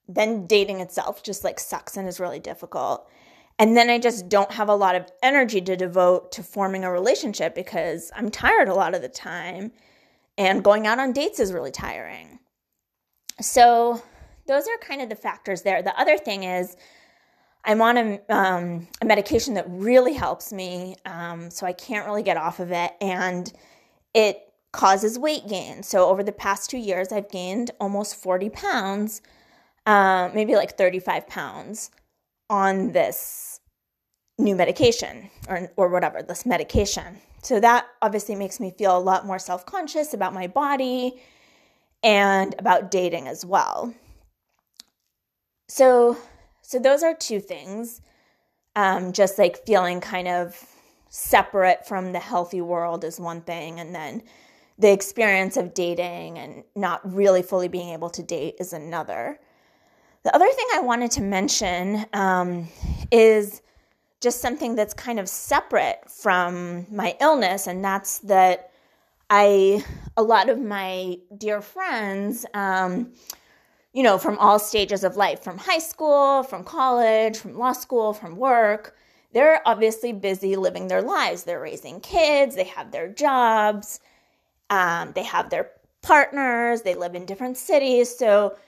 then 0.07 0.47
dating 0.47 0.81
itself 0.81 1.25
just 1.25 1.43
like 1.43 1.59
sucks 1.59 1.97
and 1.97 2.07
is 2.07 2.21
really 2.21 2.41
difficult. 2.41 3.11
And 3.59 3.77
then 3.77 3.91
I 3.91 3.99
just 3.99 4.29
don't 4.29 4.53
have 4.53 4.69
a 4.69 4.75
lot 4.75 4.95
of 4.95 5.11
energy 5.23 5.61
to 5.63 5.77
devote 5.77 6.31
to 6.33 6.43
forming 6.43 6.85
a 6.85 6.93
relationship 6.93 7.55
because 7.55 8.13
I'm 8.15 8.31
tired 8.31 8.69
a 8.69 8.75
lot 8.75 8.95
of 8.95 9.03
the 9.03 9.09
time. 9.09 9.73
And 10.37 10.63
going 10.63 10.87
out 10.87 11.01
on 11.01 11.13
dates 11.13 11.41
is 11.41 11.53
really 11.53 11.73
tiring. 11.73 12.39
So, 13.41 14.01
those 14.47 14.67
are 14.67 14.79
kind 14.81 15.03
of 15.03 15.09
the 15.09 15.17
factors 15.17 15.63
there. 15.63 15.83
The 15.83 15.99
other 16.01 16.17
thing 16.17 16.45
is, 16.45 16.77
I'm 17.65 17.83
on 17.83 17.97
a, 17.99 18.21
um, 18.31 18.89
a 19.03 19.05
medication 19.05 19.55
that 19.55 19.67
really 19.69 20.15
helps 20.15 20.53
me, 20.53 20.97
um, 21.05 21.51
so 21.51 21.67
I 21.67 21.73
can't 21.73 22.07
really 22.07 22.23
get 22.23 22.37
off 22.37 22.61
of 22.61 22.73
it, 22.73 22.93
and 23.01 23.53
it 24.15 24.41
causes 24.73 25.19
weight 25.19 25.49
gain. 25.49 25.83
So, 25.83 26.09
over 26.09 26.23
the 26.23 26.33
past 26.33 26.71
two 26.71 26.79
years, 26.79 27.13
I've 27.13 27.29
gained 27.29 27.73
almost 27.81 28.17
40 28.17 28.49
pounds, 28.51 29.21
uh, 29.87 30.31
maybe 30.33 30.55
like 30.55 30.79
35 30.79 31.27
pounds 31.27 31.91
on 32.51 32.93
this 32.93 33.61
new 34.39 34.55
medication 34.55 35.31
or, 35.49 35.71
or 35.77 35.89
whatever, 35.89 36.23
this 36.23 36.47
medication. 36.47 37.19
So 37.43 37.61
that 37.61 37.87
obviously 38.03 38.35
makes 38.35 38.61
me 38.61 38.71
feel 38.71 38.97
a 38.97 39.01
lot 39.01 39.27
more 39.27 39.39
self 39.39 39.67
conscious 39.67 40.15
about 40.15 40.35
my 40.35 40.47
body 40.47 41.21
and 42.03 42.55
about 42.59 42.91
dating 42.91 43.27
as 43.29 43.45
well. 43.45 43.95
So, 45.69 46.17
so 46.63 46.79
those 46.79 47.03
are 47.03 47.15
two 47.15 47.41
things. 47.41 48.01
Um, 48.77 49.13
just 49.13 49.39
like 49.39 49.67
feeling 49.67 50.01
kind 50.01 50.29
of 50.29 50.65
separate 51.09 51.87
from 51.87 52.13
the 52.13 52.21
healthy 52.21 52.61
world 52.61 53.03
is 53.03 53.19
one 53.19 53.41
thing, 53.41 53.81
and 53.81 53.95
then 53.95 54.23
the 54.79 54.93
experience 54.93 55.57
of 55.57 55.75
dating 55.75 56.39
and 56.39 56.63
not 56.77 57.01
really 57.13 57.43
fully 57.43 57.67
being 57.67 57.89
able 57.89 58.11
to 58.11 58.23
date 58.23 58.55
is 58.61 58.73
another. 58.73 59.41
The 60.29 60.35
other 60.35 60.53
thing 60.53 60.67
I 60.75 60.81
wanted 60.81 61.11
to 61.13 61.23
mention 61.23 62.05
um, 62.13 62.69
is 63.11 63.63
just 64.21 64.43
something 64.43 64.75
that's 64.75 64.93
kind 64.93 65.19
of 65.19 65.27
separate 65.27 66.01
from 66.07 66.85
my 66.95 67.17
illness, 67.19 67.67
and 67.67 67.83
that's 67.83 68.19
that 68.19 68.71
I, 69.31 69.83
a 70.19 70.23
lot 70.23 70.51
of 70.51 70.59
my 70.61 71.17
dear 71.39 71.63
friends, 71.63 72.45
um, 72.53 73.15
you 73.95 74.03
know, 74.03 74.19
from 74.19 74.37
all 74.37 74.59
stages 74.59 75.03
of 75.03 75.17
life, 75.17 75.43
from 75.43 75.57
high 75.57 75.79
school, 75.79 76.43
from 76.43 76.63
college, 76.63 77.39
from 77.39 77.57
law 77.57 77.73
school, 77.73 78.13
from 78.13 78.37
work, 78.37 78.99
they're 79.33 79.63
obviously 79.67 80.13
busy 80.13 80.57
living 80.57 80.89
their 80.89 81.01
lives. 81.01 81.45
They're 81.45 81.59
raising 81.59 82.01
kids, 82.03 82.55
they 82.55 82.65
have 82.65 82.91
their 82.91 83.09
jobs, 83.09 84.01
um, 84.69 85.13
they 85.15 85.23
have 85.23 85.49
their 85.49 85.71
partners, 86.03 86.83
they 86.83 86.95
live 86.95 87.15
in 87.15 87.25
different 87.25 87.57
cities. 87.57 88.15
So, 88.15 88.59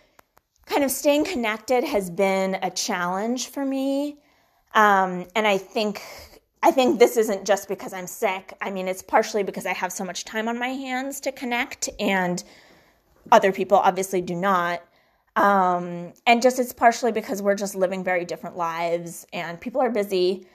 kind 0.70 0.84
of 0.84 0.90
staying 0.90 1.24
connected 1.24 1.82
has 1.82 2.08
been 2.08 2.56
a 2.62 2.70
challenge 2.70 3.48
for 3.48 3.66
me. 3.66 4.18
Um, 4.74 5.26
and 5.34 5.46
I 5.46 5.58
think 5.58 6.00
I 6.62 6.70
think 6.70 7.00
this 7.00 7.16
isn't 7.16 7.44
just 7.46 7.68
because 7.68 7.92
I'm 7.92 8.06
sick. 8.06 8.52
I 8.60 8.70
mean, 8.70 8.86
it's 8.86 9.02
partially 9.02 9.42
because 9.42 9.66
I 9.66 9.72
have 9.72 9.92
so 9.92 10.04
much 10.04 10.24
time 10.24 10.46
on 10.46 10.58
my 10.58 10.68
hands 10.68 11.18
to 11.20 11.32
connect, 11.32 11.88
and 11.98 12.44
other 13.32 13.50
people 13.50 13.78
obviously 13.78 14.20
do 14.20 14.36
not. 14.36 14.82
Um, 15.36 16.12
and 16.26 16.42
just 16.42 16.58
it's 16.58 16.72
partially 16.72 17.12
because 17.12 17.42
we're 17.42 17.54
just 17.54 17.74
living 17.74 18.04
very 18.04 18.24
different 18.24 18.56
lives 18.56 19.26
and 19.32 19.60
people 19.60 19.80
are 19.80 19.90
busy. 19.90 20.46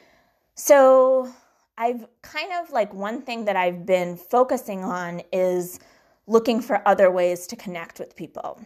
So 0.53 1.31
I've 1.77 2.05
kind 2.21 2.51
of 2.61 2.71
like 2.71 2.93
one 2.93 3.21
thing 3.21 3.45
that 3.45 3.55
I've 3.55 3.85
been 3.85 4.17
focusing 4.17 4.83
on 4.83 5.21
is 5.31 5.79
looking 6.27 6.61
for 6.61 6.87
other 6.87 7.09
ways 7.09 7.47
to 7.47 7.55
connect 7.55 7.99
with 7.99 8.15
people. 8.15 8.59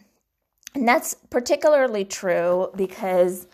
And 0.76 0.88
that's 0.88 1.16
particularly 1.30 2.06
true 2.06 2.72
because, 2.76 3.48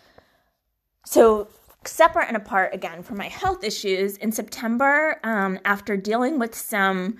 so 1.04 1.48
separate 1.84 2.28
and 2.28 2.36
apart 2.36 2.74
again 2.74 3.02
from 3.02 3.16
my 3.18 3.28
health 3.28 3.64
issues, 3.64 4.16
in 4.18 4.32
September, 4.32 5.18
um, 5.24 5.58
after 5.64 5.96
dealing 5.96 6.38
with 6.38 6.54
some 6.54 7.18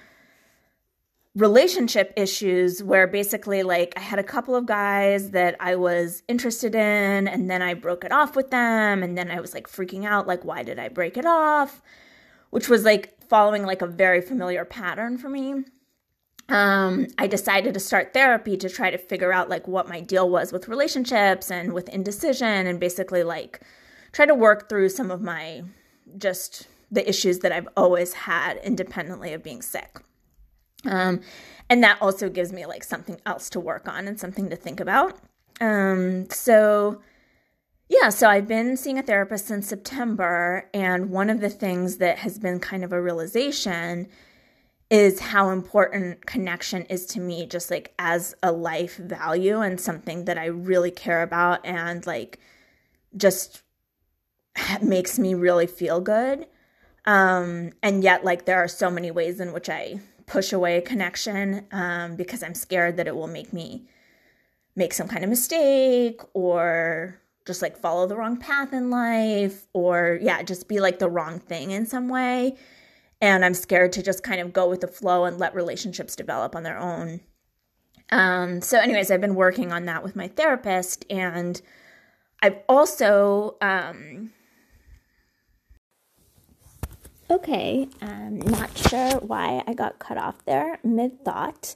relationship 1.36 2.14
issues 2.16 2.82
where 2.82 3.06
basically 3.06 3.62
like 3.62 3.92
I 3.94 4.00
had 4.00 4.18
a 4.18 4.24
couple 4.24 4.56
of 4.56 4.64
guys 4.64 5.32
that 5.32 5.54
I 5.60 5.76
was 5.76 6.22
interested 6.28 6.74
in 6.74 7.28
and 7.28 7.50
then 7.50 7.60
I 7.60 7.74
broke 7.74 8.04
it 8.04 8.12
off 8.12 8.34
with 8.34 8.50
them 8.50 9.02
and 9.02 9.18
then 9.18 9.30
I 9.30 9.40
was 9.40 9.52
like 9.52 9.68
freaking 9.68 10.06
out 10.06 10.26
like 10.26 10.46
why 10.46 10.62
did 10.62 10.78
I 10.78 10.88
break 10.88 11.18
it 11.18 11.26
off? 11.26 11.82
Which 12.48 12.70
was 12.70 12.84
like 12.84 13.22
following 13.28 13.64
like 13.64 13.82
a 13.82 13.86
very 13.86 14.22
familiar 14.22 14.64
pattern 14.64 15.18
for 15.18 15.28
me 15.28 15.64
um 16.48 17.06
I 17.18 17.26
decided 17.26 17.74
to 17.74 17.80
start 17.80 18.14
therapy 18.14 18.56
to 18.56 18.68
try 18.68 18.90
to 18.90 18.98
figure 18.98 19.32
out 19.32 19.48
like 19.48 19.66
what 19.66 19.88
my 19.88 20.00
deal 20.00 20.28
was 20.28 20.52
with 20.52 20.68
relationships 20.68 21.50
and 21.50 21.72
with 21.72 21.88
indecision 21.88 22.66
and 22.66 22.78
basically 22.78 23.22
like 23.22 23.60
try 24.12 24.26
to 24.26 24.34
work 24.34 24.68
through 24.68 24.88
some 24.90 25.10
of 25.10 25.20
my 25.20 25.64
just 26.18 26.68
the 26.90 27.08
issues 27.08 27.40
that 27.40 27.50
I've 27.50 27.68
always 27.76 28.12
had 28.12 28.58
independently 28.58 29.32
of 29.32 29.42
being 29.42 29.60
sick 29.60 30.00
um, 30.86 31.20
and 31.68 31.82
that 31.82 31.98
also 32.00 32.28
gives 32.28 32.52
me 32.52 32.66
like 32.66 32.84
something 32.84 33.20
else 33.26 33.50
to 33.50 33.60
work 33.60 33.88
on 33.88 34.06
and 34.06 34.18
something 34.18 34.48
to 34.50 34.56
think 34.56 34.80
about. 34.80 35.18
Um, 35.60 36.28
so, 36.30 37.00
yeah, 37.88 38.08
so 38.10 38.28
I've 38.28 38.48
been 38.48 38.76
seeing 38.76 38.98
a 38.98 39.02
therapist 39.02 39.46
since 39.46 39.68
September, 39.68 40.68
and 40.74 41.10
one 41.10 41.30
of 41.30 41.40
the 41.40 41.50
things 41.50 41.96
that 41.98 42.18
has 42.18 42.38
been 42.38 42.60
kind 42.60 42.84
of 42.84 42.92
a 42.92 43.00
realization 43.00 44.08
is 44.88 45.18
how 45.18 45.50
important 45.50 46.26
connection 46.26 46.82
is 46.82 47.06
to 47.06 47.20
me, 47.20 47.46
just 47.46 47.70
like 47.70 47.92
as 47.98 48.34
a 48.42 48.52
life 48.52 48.96
value 48.96 49.60
and 49.60 49.80
something 49.80 50.26
that 50.26 50.38
I 50.38 50.46
really 50.46 50.90
care 50.90 51.22
about 51.22 51.64
and 51.64 52.06
like 52.06 52.38
just 53.16 53.62
makes 54.82 55.18
me 55.18 55.34
really 55.34 55.66
feel 55.66 56.00
good. 56.00 56.46
Um, 57.04 57.70
and 57.82 58.02
yet, 58.02 58.24
like, 58.24 58.46
there 58.46 58.58
are 58.58 58.68
so 58.68 58.90
many 58.90 59.12
ways 59.12 59.38
in 59.40 59.52
which 59.52 59.68
I 59.68 60.00
push 60.26 60.52
away 60.52 60.80
connection 60.80 61.66
um, 61.70 62.16
because 62.16 62.42
I'm 62.42 62.54
scared 62.54 62.96
that 62.96 63.06
it 63.06 63.14
will 63.14 63.28
make 63.28 63.52
me 63.52 63.86
make 64.74 64.92
some 64.92 65.08
kind 65.08 65.22
of 65.24 65.30
mistake 65.30 66.20
or 66.34 67.18
just 67.46 67.62
like 67.62 67.78
follow 67.78 68.06
the 68.06 68.16
wrong 68.16 68.36
path 68.36 68.72
in 68.72 68.90
life 68.90 69.66
or 69.72 70.18
yeah, 70.20 70.42
just 70.42 70.68
be 70.68 70.80
like 70.80 70.98
the 70.98 71.08
wrong 71.08 71.38
thing 71.38 71.70
in 71.70 71.86
some 71.86 72.08
way. 72.08 72.56
And 73.20 73.44
I'm 73.44 73.54
scared 73.54 73.92
to 73.92 74.02
just 74.02 74.22
kind 74.22 74.40
of 74.40 74.52
go 74.52 74.68
with 74.68 74.80
the 74.80 74.88
flow 74.88 75.24
and 75.24 75.38
let 75.38 75.54
relationships 75.54 76.16
develop 76.16 76.54
on 76.54 76.62
their 76.62 76.78
own. 76.78 77.20
Um, 78.10 78.60
so, 78.60 78.78
anyways, 78.78 79.10
I've 79.10 79.20
been 79.20 79.34
working 79.34 79.72
on 79.72 79.86
that 79.86 80.02
with 80.02 80.14
my 80.14 80.28
therapist, 80.28 81.04
and 81.10 81.60
I've 82.42 82.58
also 82.68 83.56
um, 83.60 84.30
Okay, 87.28 87.88
I'm 88.00 88.38
not 88.38 88.78
sure 88.78 89.18
why 89.18 89.64
I 89.66 89.74
got 89.74 89.98
cut 89.98 90.16
off 90.16 90.44
there 90.44 90.78
mid 90.84 91.24
thought. 91.24 91.74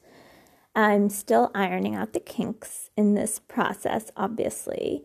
I'm 0.77 1.09
still 1.09 1.51
ironing 1.57 1.97
out 1.97 2.13
the 2.13 2.21
kinks 2.21 2.91
in 2.97 3.15
this 3.15 3.41
process, 3.41 4.13
obviously. 4.17 5.05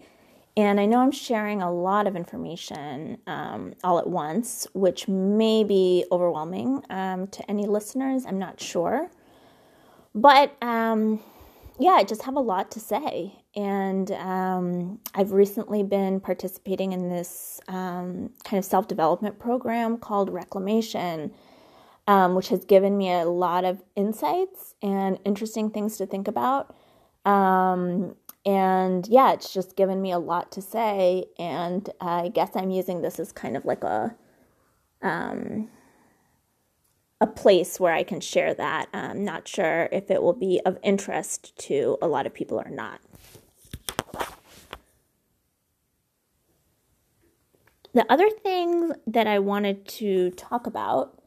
And 0.57 0.79
I 0.79 0.85
know 0.85 0.99
I'm 0.99 1.11
sharing 1.11 1.61
a 1.61 1.71
lot 1.71 2.07
of 2.07 2.15
information 2.15 3.17
um, 3.27 3.73
all 3.83 3.99
at 3.99 4.07
once, 4.07 4.67
which 4.73 5.07
may 5.07 5.65
be 5.65 6.05
overwhelming 6.11 6.81
um, 6.89 7.27
to 7.27 7.49
any 7.51 7.65
listeners. 7.65 8.25
I'm 8.25 8.39
not 8.39 8.61
sure. 8.61 9.09
But 10.13 10.55
um, 10.61 11.19
yeah, 11.77 11.91
I 11.91 12.05
just 12.05 12.21
have 12.21 12.35
a 12.35 12.41
lot 12.41 12.71
to 12.71 12.79
say. 12.79 13.33
And 13.53 14.11
um, 14.11 14.99
I've 15.13 15.33
recently 15.33 15.83
been 15.83 16.21
participating 16.21 16.93
in 16.93 17.09
this 17.09 17.59
um, 17.67 18.31
kind 18.45 18.57
of 18.57 18.63
self 18.63 18.87
development 18.87 19.39
program 19.39 19.97
called 19.97 20.29
Reclamation, 20.29 21.33
um, 22.07 22.35
which 22.35 22.47
has 22.49 22.63
given 22.63 22.97
me 22.97 23.11
a 23.11 23.25
lot 23.25 23.65
of 23.65 23.83
insights 23.95 24.75
and 24.81 25.19
interesting 25.25 25.69
things 25.69 25.97
to 25.97 26.05
think 26.05 26.29
about. 26.29 26.73
Um, 27.25 28.15
and 28.45 29.07
yeah, 29.07 29.33
it's 29.33 29.53
just 29.53 29.75
given 29.75 30.01
me 30.01 30.11
a 30.11 30.19
lot 30.19 30.51
to 30.53 30.61
say. 30.61 31.25
And 31.39 31.89
I 31.99 32.29
guess 32.29 32.51
I'm 32.55 32.69
using 32.69 33.01
this 33.01 33.19
as 33.19 33.31
kind 33.31 33.57
of 33.57 33.65
like 33.65 33.83
a 33.83 34.15
um, 35.01 35.69
a 37.21 37.27
place 37.27 37.79
where 37.79 37.93
I 37.93 38.03
can 38.03 38.19
share 38.19 38.53
that. 38.53 38.87
I'm 38.93 39.23
not 39.23 39.47
sure 39.47 39.89
if 39.91 40.11
it 40.11 40.21
will 40.21 40.33
be 40.33 40.61
of 40.65 40.77
interest 40.83 41.57
to 41.59 41.97
a 42.01 42.07
lot 42.07 42.25
of 42.25 42.33
people 42.33 42.59
or 42.59 42.69
not. 42.69 42.99
The 47.93 48.05
other 48.11 48.29
thing 48.29 48.91
that 49.07 49.25
I 49.25 49.39
wanted 49.39 49.87
to 49.87 50.31
talk 50.31 50.67
about 50.67 51.17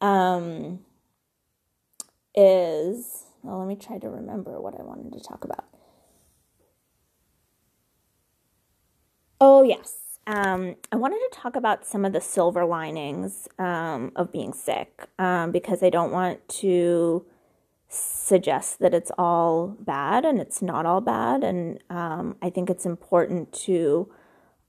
um, 0.00 0.78
is, 2.34 3.24
well, 3.42 3.58
let 3.58 3.66
me 3.66 3.74
try 3.74 3.98
to 3.98 4.08
remember 4.08 4.60
what 4.60 4.78
I 4.78 4.84
wanted 4.84 5.12
to 5.14 5.20
talk 5.20 5.44
about. 5.44 5.71
Oh, 9.44 9.64
yes. 9.64 9.94
Um, 10.28 10.76
I 10.92 10.96
wanted 10.96 11.18
to 11.18 11.28
talk 11.32 11.56
about 11.56 11.84
some 11.84 12.04
of 12.04 12.12
the 12.12 12.20
silver 12.20 12.64
linings 12.64 13.48
um, 13.58 14.12
of 14.14 14.30
being 14.30 14.52
sick 14.52 15.08
um, 15.18 15.50
because 15.50 15.82
I 15.82 15.90
don't 15.90 16.12
want 16.12 16.48
to 16.60 17.26
suggest 17.88 18.78
that 18.78 18.94
it's 18.94 19.10
all 19.18 19.76
bad 19.80 20.24
and 20.24 20.40
it's 20.40 20.62
not 20.62 20.86
all 20.86 21.00
bad. 21.00 21.42
And 21.42 21.82
um, 21.90 22.36
I 22.40 22.50
think 22.50 22.70
it's 22.70 22.86
important 22.86 23.52
to 23.64 24.08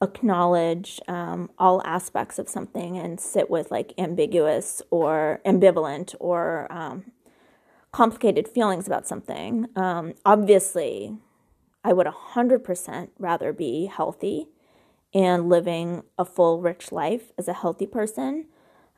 acknowledge 0.02 1.00
um, 1.08 1.52
all 1.60 1.80
aspects 1.86 2.40
of 2.40 2.50
something 2.50 2.98
and 2.98 3.20
sit 3.20 3.52
with 3.52 3.70
like 3.70 3.94
ambiguous 4.00 4.82
or 4.90 5.40
ambivalent 5.46 6.16
or 6.20 6.66
um, 6.72 7.12
complicated 7.92 8.48
feelings 8.48 8.88
about 8.88 9.06
something. 9.06 9.68
obviously, 9.76 11.16
I 11.84 11.94
would 11.94 12.08
100% 12.08 13.10
rather 13.20 13.54
be 13.54 13.86
healthy 13.86 14.48
and 15.13 15.49
living 15.49 16.04
a 16.17 16.26
full, 16.26 16.62
rich 16.62 16.91
life 16.91 17.32
as 17.38 17.47
a 17.47 17.54
healthy 17.54 17.86
person. 17.86 18.45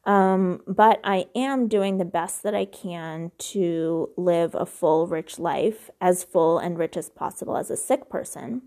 Um, 0.06 0.62
but 0.68 1.00
I 1.04 1.26
am 1.36 1.68
doing 1.68 1.98
the 1.98 2.06
best 2.06 2.44
that 2.44 2.54
I 2.54 2.66
can 2.66 3.32
to 3.40 4.10
live 4.16 4.54
a 4.54 4.66
full, 4.66 5.08
rich 5.08 5.40
life, 5.40 5.90
as 6.00 6.24
full 6.24 6.60
and 6.60 6.78
rich 6.78 6.96
as 6.96 7.10
possible 7.10 7.58
as 7.58 7.72
a 7.72 7.78
sick 7.78 8.10
person. 8.10 8.64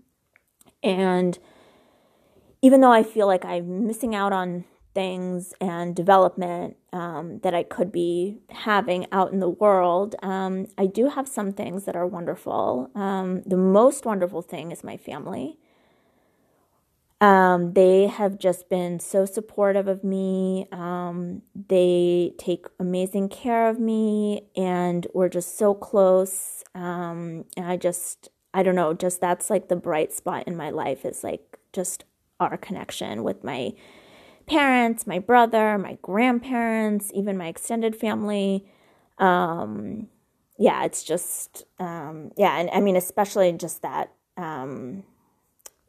And 0.83 1.39
even 2.61 2.81
though 2.81 2.91
I 2.91 3.03
feel 3.03 3.27
like 3.27 3.45
I'm 3.45 3.87
missing 3.87 4.13
out 4.13 4.33
on 4.33 4.65
things 4.93 5.53
and 5.61 5.95
development 5.95 6.75
um, 6.91 7.39
that 7.43 7.53
I 7.53 7.63
could 7.63 7.91
be 7.91 8.39
having 8.49 9.05
out 9.11 9.31
in 9.31 9.39
the 9.39 9.49
world, 9.49 10.15
um, 10.21 10.65
I 10.77 10.87
do 10.87 11.09
have 11.09 11.27
some 11.27 11.53
things 11.53 11.85
that 11.85 11.95
are 11.95 12.07
wonderful. 12.07 12.89
Um, 12.95 13.43
the 13.45 13.57
most 13.57 14.05
wonderful 14.05 14.41
thing 14.41 14.71
is 14.71 14.83
my 14.83 14.97
family. 14.97 15.58
Um, 17.21 17.73
they 17.73 18.07
have 18.07 18.39
just 18.39 18.69
been 18.69 18.99
so 18.99 19.25
supportive 19.25 19.87
of 19.87 20.03
me. 20.03 20.67
Um, 20.71 21.41
they 21.67 22.33
take 22.37 22.65
amazing 22.79 23.27
care 23.29 23.67
of 23.69 23.77
me, 23.79 24.47
and 24.55 25.05
we're 25.13 25.27
just 25.29 25.57
so 25.57 25.73
close. 25.73 26.63
Um, 26.73 27.43
and 27.57 27.65
I 27.65 27.75
just, 27.75 28.29
I 28.53 28.63
don't 28.63 28.75
know, 28.75 28.93
just 28.93 29.19
that's 29.19 29.49
like 29.49 29.67
the 29.67 29.75
bright 29.75 30.13
spot 30.13 30.47
in 30.47 30.55
my 30.55 30.69
life 30.69 31.03
is 31.03 31.23
like 31.23 31.59
just 31.73 32.05
our 32.39 32.55
connection 32.55 33.23
with 33.23 33.43
my 33.43 33.73
parents, 34.47 35.05
my 35.05 35.19
brother, 35.19 35.77
my 35.77 35.97
grandparents, 36.01 37.11
even 37.13 37.37
my 37.37 37.47
extended 37.47 37.95
family. 37.97 38.65
Um, 39.17 40.07
yeah, 40.57 40.85
it's 40.85 41.03
just, 41.03 41.65
um, 41.79 42.31
yeah, 42.37 42.57
and 42.57 42.69
I 42.71 42.79
mean, 42.79 42.95
especially 42.95 43.51
just 43.53 43.81
that 43.81 44.13
um, 44.37 45.03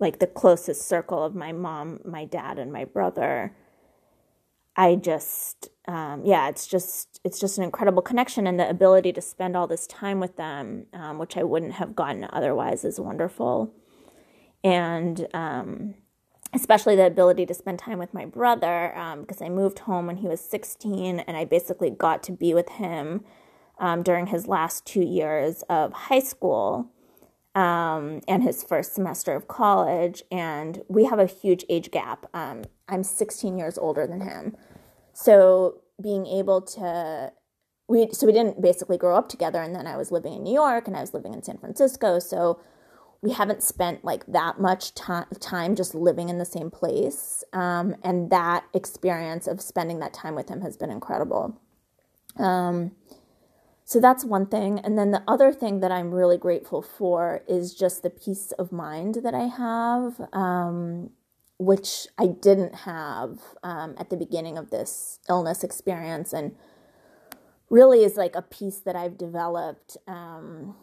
like 0.00 0.18
the 0.18 0.26
closest 0.26 0.88
circle 0.88 1.22
of 1.22 1.34
my 1.34 1.52
mom, 1.52 2.00
my 2.04 2.24
dad, 2.24 2.58
and 2.58 2.72
my 2.72 2.84
brother 2.84 3.54
I 4.76 4.94
just, 4.94 5.68
um, 5.88 6.24
yeah, 6.24 6.48
it's 6.48 6.66
just 6.66 7.20
it's 7.24 7.38
just 7.38 7.58
an 7.58 7.64
incredible 7.64 8.02
connection, 8.02 8.46
and 8.46 8.58
the 8.58 8.68
ability 8.68 9.12
to 9.12 9.20
spend 9.20 9.56
all 9.56 9.66
this 9.66 9.86
time 9.86 10.20
with 10.20 10.36
them, 10.36 10.86
um, 10.92 11.18
which 11.18 11.36
I 11.36 11.42
wouldn't 11.42 11.72
have 11.74 11.94
gotten 11.96 12.26
otherwise, 12.32 12.84
is 12.84 13.00
wonderful. 13.00 13.74
And 14.62 15.26
um, 15.34 15.94
especially 16.54 16.96
the 16.96 17.06
ability 17.06 17.46
to 17.46 17.54
spend 17.54 17.78
time 17.78 17.98
with 17.98 18.14
my 18.14 18.24
brother, 18.24 18.92
because 19.20 19.42
um, 19.42 19.46
I 19.46 19.50
moved 19.50 19.80
home 19.80 20.06
when 20.06 20.16
he 20.16 20.28
was 20.28 20.40
16, 20.40 21.20
and 21.20 21.36
I 21.36 21.44
basically 21.44 21.90
got 21.90 22.22
to 22.24 22.32
be 22.32 22.54
with 22.54 22.70
him 22.70 23.24
um, 23.78 24.02
during 24.02 24.28
his 24.28 24.46
last 24.46 24.86
two 24.86 25.02
years 25.04 25.62
of 25.68 25.92
high 25.92 26.20
school 26.20 26.90
um, 27.54 28.20
and 28.28 28.42
his 28.42 28.62
first 28.62 28.94
semester 28.94 29.34
of 29.34 29.48
college. 29.48 30.22
And 30.30 30.82
we 30.88 31.04
have 31.04 31.18
a 31.18 31.26
huge 31.26 31.64
age 31.68 31.90
gap. 31.90 32.26
Um, 32.34 32.64
I'm 32.88 33.02
16 33.02 33.58
years 33.58 33.78
older 33.78 34.06
than 34.06 34.20
him. 34.20 34.56
So 35.12 35.82
being 36.00 36.26
able 36.26 36.62
to, 36.62 37.32
we, 37.88 38.08
so 38.12 38.26
we 38.26 38.32
didn't 38.32 38.62
basically 38.62 38.98
grow 38.98 39.16
up 39.16 39.28
together. 39.28 39.60
And 39.60 39.74
then 39.74 39.86
I 39.86 39.96
was 39.96 40.10
living 40.10 40.34
in 40.34 40.42
New 40.42 40.54
York 40.54 40.86
and 40.86 40.96
I 40.96 41.00
was 41.00 41.12
living 41.12 41.34
in 41.34 41.42
San 41.42 41.58
Francisco. 41.58 42.18
So 42.18 42.60
we 43.22 43.32
haven't 43.32 43.62
spent 43.62 44.04
like 44.04 44.24
that 44.26 44.60
much 44.60 44.94
time, 44.94 45.26
time 45.40 45.76
just 45.76 45.94
living 45.94 46.28
in 46.28 46.38
the 46.38 46.44
same 46.44 46.70
place. 46.70 47.44
Um, 47.52 47.96
and 48.02 48.30
that 48.30 48.64
experience 48.72 49.46
of 49.46 49.60
spending 49.60 49.98
that 49.98 50.14
time 50.14 50.34
with 50.34 50.48
him 50.48 50.62
has 50.62 50.76
been 50.76 50.90
incredible. 50.90 51.60
Um, 52.38 52.92
so 53.90 53.98
that's 53.98 54.24
one 54.24 54.46
thing. 54.46 54.78
And 54.78 54.96
then 54.96 55.10
the 55.10 55.24
other 55.26 55.52
thing 55.52 55.80
that 55.80 55.90
I'm 55.90 56.14
really 56.14 56.38
grateful 56.38 56.80
for 56.80 57.42
is 57.48 57.74
just 57.74 58.04
the 58.04 58.08
peace 58.08 58.52
of 58.52 58.70
mind 58.70 59.16
that 59.24 59.34
I 59.34 59.48
have, 59.48 60.28
um, 60.32 61.10
which 61.58 62.06
I 62.16 62.28
didn't 62.28 62.72
have 62.86 63.40
um, 63.64 63.96
at 63.98 64.08
the 64.08 64.16
beginning 64.16 64.56
of 64.56 64.70
this 64.70 65.18
illness 65.28 65.64
experience. 65.64 66.32
And 66.32 66.54
really 67.68 68.04
is 68.04 68.14
like 68.14 68.36
a 68.36 68.42
piece 68.42 68.78
that 68.78 68.94
I've 68.94 69.18
developed 69.18 69.96
um, 70.06 70.76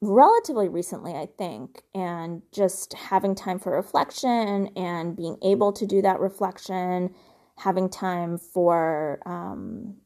relatively 0.00 0.68
recently, 0.68 1.12
I 1.12 1.28
think. 1.38 1.84
And 1.94 2.42
just 2.50 2.92
having 2.92 3.36
time 3.36 3.60
for 3.60 3.70
reflection 3.70 4.66
and 4.74 5.14
being 5.14 5.36
able 5.44 5.72
to 5.74 5.86
do 5.86 6.02
that 6.02 6.18
reflection, 6.18 7.14
having 7.58 7.88
time 7.88 8.36
for, 8.36 9.20
um, 9.24 9.98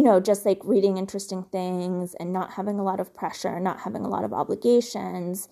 you 0.00 0.06
know, 0.06 0.18
just 0.18 0.46
like 0.46 0.60
reading 0.64 0.96
interesting 0.96 1.42
things 1.52 2.14
and 2.14 2.32
not 2.32 2.54
having 2.54 2.78
a 2.78 2.82
lot 2.82 3.00
of 3.00 3.12
pressure, 3.12 3.60
not 3.60 3.80
having 3.80 4.02
a 4.02 4.08
lot 4.08 4.24
of 4.24 4.32
obligations, 4.32 5.46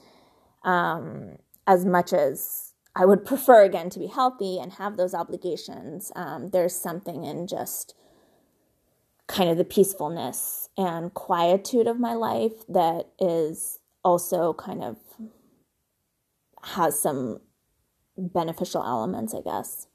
um, 0.64 1.36
as 1.66 1.84
much 1.84 2.14
as 2.14 2.72
I 2.96 3.04
would 3.04 3.24
prefer 3.26 3.62
again 3.62 3.90
to 3.90 3.98
be 3.98 4.06
healthy 4.06 4.58
and 4.58 4.72
have 4.72 4.96
those 4.96 5.12
obligations. 5.12 6.10
Um, 6.16 6.48
there's 6.48 6.74
something 6.74 7.24
in 7.24 7.46
just 7.46 7.94
kind 9.26 9.50
of 9.50 9.58
the 9.58 9.66
peacefulness 9.66 10.70
and 10.78 11.12
quietude 11.12 11.86
of 11.86 12.00
my 12.00 12.14
life 12.14 12.66
that 12.70 13.08
is 13.20 13.80
also 14.02 14.54
kind 14.54 14.82
of 14.82 14.96
has 16.62 16.98
some 16.98 17.40
beneficial 18.16 18.82
elements, 18.82 19.34
I 19.34 19.42
guess. 19.42 19.88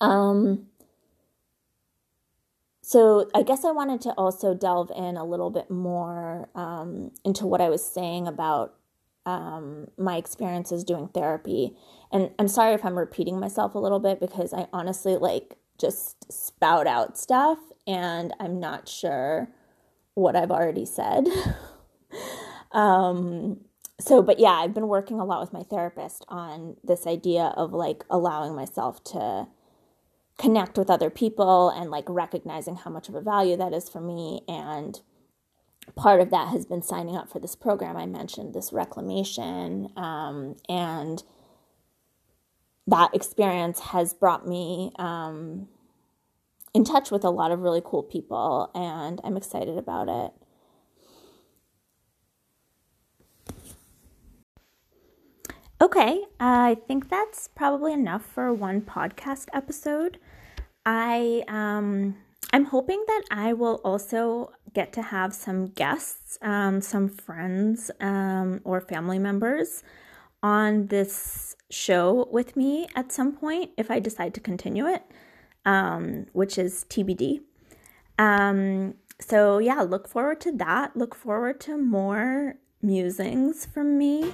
Um, 0.00 0.68
so 2.92 3.26
I 3.34 3.42
guess 3.42 3.64
I 3.64 3.70
wanted 3.70 4.02
to 4.02 4.10
also 4.18 4.52
delve 4.52 4.92
in 4.94 5.16
a 5.16 5.24
little 5.24 5.48
bit 5.48 5.70
more 5.70 6.50
um, 6.54 7.10
into 7.24 7.46
what 7.46 7.62
I 7.62 7.70
was 7.70 7.82
saying 7.82 8.26
about 8.26 8.74
um, 9.24 9.88
my 9.96 10.16
experiences 10.16 10.84
doing 10.84 11.08
therapy. 11.08 11.74
And 12.12 12.32
I'm 12.38 12.48
sorry 12.48 12.74
if 12.74 12.84
I'm 12.84 12.98
repeating 12.98 13.40
myself 13.40 13.74
a 13.74 13.78
little 13.78 13.98
bit 13.98 14.20
because 14.20 14.52
I 14.52 14.66
honestly 14.74 15.16
like 15.16 15.56
just 15.78 16.30
spout 16.30 16.86
out 16.86 17.16
stuff 17.16 17.56
and 17.86 18.34
I'm 18.38 18.60
not 18.60 18.90
sure 18.90 19.48
what 20.12 20.36
I've 20.36 20.50
already 20.50 20.84
said. 20.84 21.26
um, 22.72 23.62
so, 24.00 24.20
but 24.20 24.38
yeah, 24.38 24.52
I've 24.52 24.74
been 24.74 24.88
working 24.88 25.18
a 25.18 25.24
lot 25.24 25.40
with 25.40 25.54
my 25.54 25.62
therapist 25.62 26.26
on 26.28 26.76
this 26.84 27.06
idea 27.06 27.54
of 27.56 27.72
like 27.72 28.04
allowing 28.10 28.54
myself 28.54 29.02
to 29.04 29.46
connect 30.38 30.78
with 30.78 30.90
other 30.90 31.10
people 31.10 31.70
and 31.70 31.90
like 31.90 32.04
recognizing 32.08 32.76
how 32.76 32.90
much 32.90 33.08
of 33.08 33.14
a 33.14 33.20
value 33.20 33.56
that 33.56 33.72
is 33.72 33.88
for 33.88 34.00
me. 34.00 34.42
And 34.48 35.00
part 35.96 36.20
of 36.20 36.30
that 36.30 36.48
has 36.48 36.66
been 36.66 36.82
signing 36.82 37.16
up 37.16 37.30
for 37.30 37.38
this 37.38 37.54
program. 37.56 37.96
I 37.96 38.06
mentioned 38.06 38.54
this 38.54 38.72
reclamation 38.72 39.88
um, 39.96 40.56
and 40.68 41.22
that 42.86 43.14
experience 43.14 43.80
has 43.80 44.12
brought 44.14 44.46
me 44.46 44.92
um, 44.98 45.68
in 46.74 46.84
touch 46.84 47.10
with 47.10 47.24
a 47.24 47.30
lot 47.30 47.50
of 47.52 47.60
really 47.60 47.82
cool 47.84 48.02
people 48.02 48.70
and 48.74 49.20
i'm 49.24 49.36
excited 49.36 49.76
about 49.76 50.08
it 50.08 50.32
Okay, 55.82 56.22
I 56.38 56.76
think 56.86 57.10
that's 57.10 57.48
probably 57.48 57.92
enough 57.92 58.24
for 58.24 58.54
one 58.54 58.82
podcast 58.82 59.48
episode. 59.52 60.20
I 60.86 61.42
um 61.48 62.14
I'm 62.52 62.66
hoping 62.66 63.02
that 63.08 63.22
I 63.32 63.52
will 63.54 63.80
also 63.82 64.52
get 64.74 64.92
to 64.92 65.02
have 65.02 65.34
some 65.34 65.70
guests, 65.70 66.38
um, 66.40 66.80
some 66.80 67.08
friends 67.08 67.90
um, 68.00 68.60
or 68.62 68.80
family 68.80 69.18
members 69.18 69.82
on 70.40 70.86
this 70.86 71.56
show 71.68 72.28
with 72.30 72.56
me 72.56 72.86
at 72.94 73.10
some 73.10 73.32
point 73.32 73.72
if 73.76 73.90
I 73.90 73.98
decide 73.98 74.34
to 74.34 74.40
continue 74.40 74.86
it, 74.86 75.02
um, 75.64 76.26
which 76.32 76.58
is 76.58 76.84
TBD. 76.90 77.40
Um, 78.20 78.94
so, 79.18 79.58
yeah, 79.58 79.80
look 79.80 80.06
forward 80.06 80.40
to 80.42 80.52
that. 80.58 80.96
Look 80.96 81.16
forward 81.16 81.60
to 81.62 81.76
more 81.76 82.54
musings 82.80 83.66
from 83.66 83.98
me. 83.98 84.32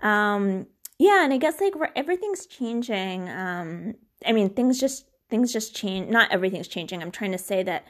Um, 0.00 0.66
yeah, 0.98 1.24
and 1.24 1.32
I 1.32 1.36
guess 1.36 1.60
like 1.60 1.76
where 1.76 1.92
everything's 1.96 2.46
changing. 2.46 3.28
Um, 3.28 3.94
I 4.24 4.32
mean, 4.32 4.50
things 4.50 4.80
just 4.80 5.06
things 5.28 5.52
just 5.52 5.74
change 5.74 6.08
not 6.10 6.30
everything's 6.30 6.68
changing 6.68 7.02
i'm 7.02 7.10
trying 7.10 7.32
to 7.32 7.38
say 7.38 7.62
that 7.62 7.84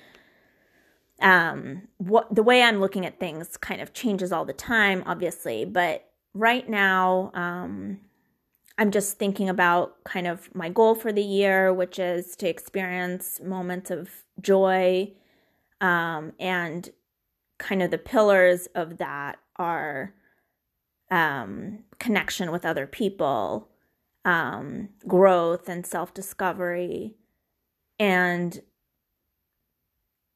um 1.21 1.83
what 1.99 2.33
the 2.35 2.43
way 2.43 2.63
i'm 2.63 2.81
looking 2.81 3.05
at 3.07 3.19
things 3.19 3.57
kind 3.57 3.81
of 3.81 3.93
changes 3.93 4.33
all 4.33 4.45
the 4.45 4.53
time 4.53 5.03
obviously 5.07 5.65
but 5.65 6.09
right 6.35 6.69
now 6.69 7.31
um 7.35 7.99
i'm 8.79 8.91
just 8.91 9.19
thinking 9.19 9.49
about 9.49 10.03
kind 10.05 10.27
of 10.27 10.55
my 10.55 10.69
goal 10.69 10.95
for 10.95 11.13
the 11.13 11.23
year 11.23 11.73
which 11.73 11.99
is 11.99 12.37
to 12.37 12.49
experience 12.49 13.41
moments 13.43 13.91
of 13.91 14.11
joy 14.41 15.11
um 15.81 16.33
and 16.39 16.91
kind 17.59 17.83
of 17.83 17.91
the 17.91 17.99
pillars 17.99 18.69
of 18.75 18.99
that 18.99 19.39
are 19.57 20.15
um 21.11 21.81
connection 21.99 22.51
with 22.51 22.65
other 22.65 22.87
people 22.87 23.69
um 24.25 24.89
growth 25.07 25.69
and 25.69 25.87
self-discovery 25.87 27.15
and 27.99 28.63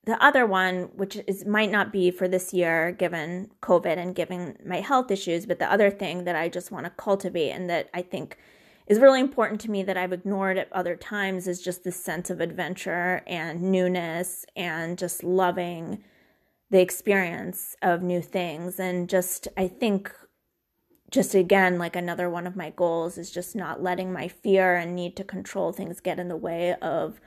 the 0.05 0.23
other 0.25 0.47
one, 0.47 0.91
which 0.97 1.19
is 1.27 1.45
might 1.45 1.71
not 1.71 1.93
be 1.93 2.11
for 2.11 2.27
this 2.27 2.55
year 2.55 2.91
given 2.91 3.51
COVID 3.63 3.99
and 3.99 4.15
given 4.15 4.57
my 4.65 4.81
health 4.81 5.11
issues, 5.11 5.47
but 5.47 5.59
the 5.59 5.71
other 5.71 5.91
thing 5.91 6.25
that 6.25 6.37
I 6.37 6.49
just 6.49 6.73
want 6.73 6.87
to 6.87 6.91
cultivate 6.91 7.51
and 7.51 7.69
that 7.69 7.91
I 7.93 8.03
think 8.03 8.39
is 8.87 8.99
really 8.99 9.21
important 9.21 9.61
to 9.61 9.71
me 9.71 9.83
that 9.85 9.97
I've 9.97 10.13
ignored 10.13 10.59
at 10.59 10.73
other 10.73 10.97
times 10.97 11.47
is 11.47 11.63
just 11.63 11.85
this 11.85 12.03
sense 12.03 12.31
of 12.31 12.41
adventure 12.41 13.23
and 13.27 13.63
newness 13.71 14.47
and 14.57 14.99
just 14.99 15.23
loving 15.23 16.03
the 16.71 16.81
experience 16.81 17.77
of 17.83 18.03
new 18.03 18.23
things. 18.23 18.81
And 18.81 19.09
just, 19.09 19.49
I 19.57 19.69
think, 19.69 20.13
just 21.11 21.35
again, 21.35 21.79
like 21.79 21.97
another 21.97 22.31
one 22.31 22.47
of 22.47 22.57
my 22.57 22.71
goals 22.71 23.19
is 23.19 23.31
just 23.31 23.57
not 23.57 23.83
letting 23.83 24.13
my 24.13 24.29
fear 24.29 24.77
and 24.77 24.95
need 24.95 25.17
to 25.17 25.25
control 25.25 25.73
things 25.73 26.01
get 26.01 26.19
in 26.19 26.29
the 26.29 26.37
way 26.37 26.75
of 26.77 27.21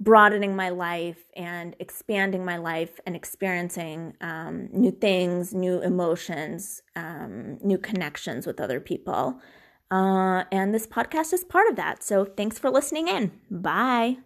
broadening 0.00 0.56
my 0.56 0.68
life 0.68 1.24
and 1.36 1.76
expanding 1.78 2.44
my 2.44 2.56
life 2.56 2.98
and 3.06 3.14
experiencing 3.14 4.14
um, 4.20 4.68
new 4.72 4.90
things, 4.90 5.54
new 5.54 5.80
emotions, 5.80 6.82
um, 6.96 7.58
new 7.62 7.78
connections 7.78 8.46
with 8.46 8.60
other 8.60 8.80
people. 8.80 9.40
Uh, 9.90 10.44
and 10.50 10.74
this 10.74 10.86
podcast 10.86 11.32
is 11.32 11.44
part 11.44 11.68
of 11.68 11.76
that. 11.76 12.02
So 12.02 12.24
thanks 12.24 12.58
for 12.58 12.70
listening 12.70 13.08
in. 13.08 13.30
Bye. 13.50 14.18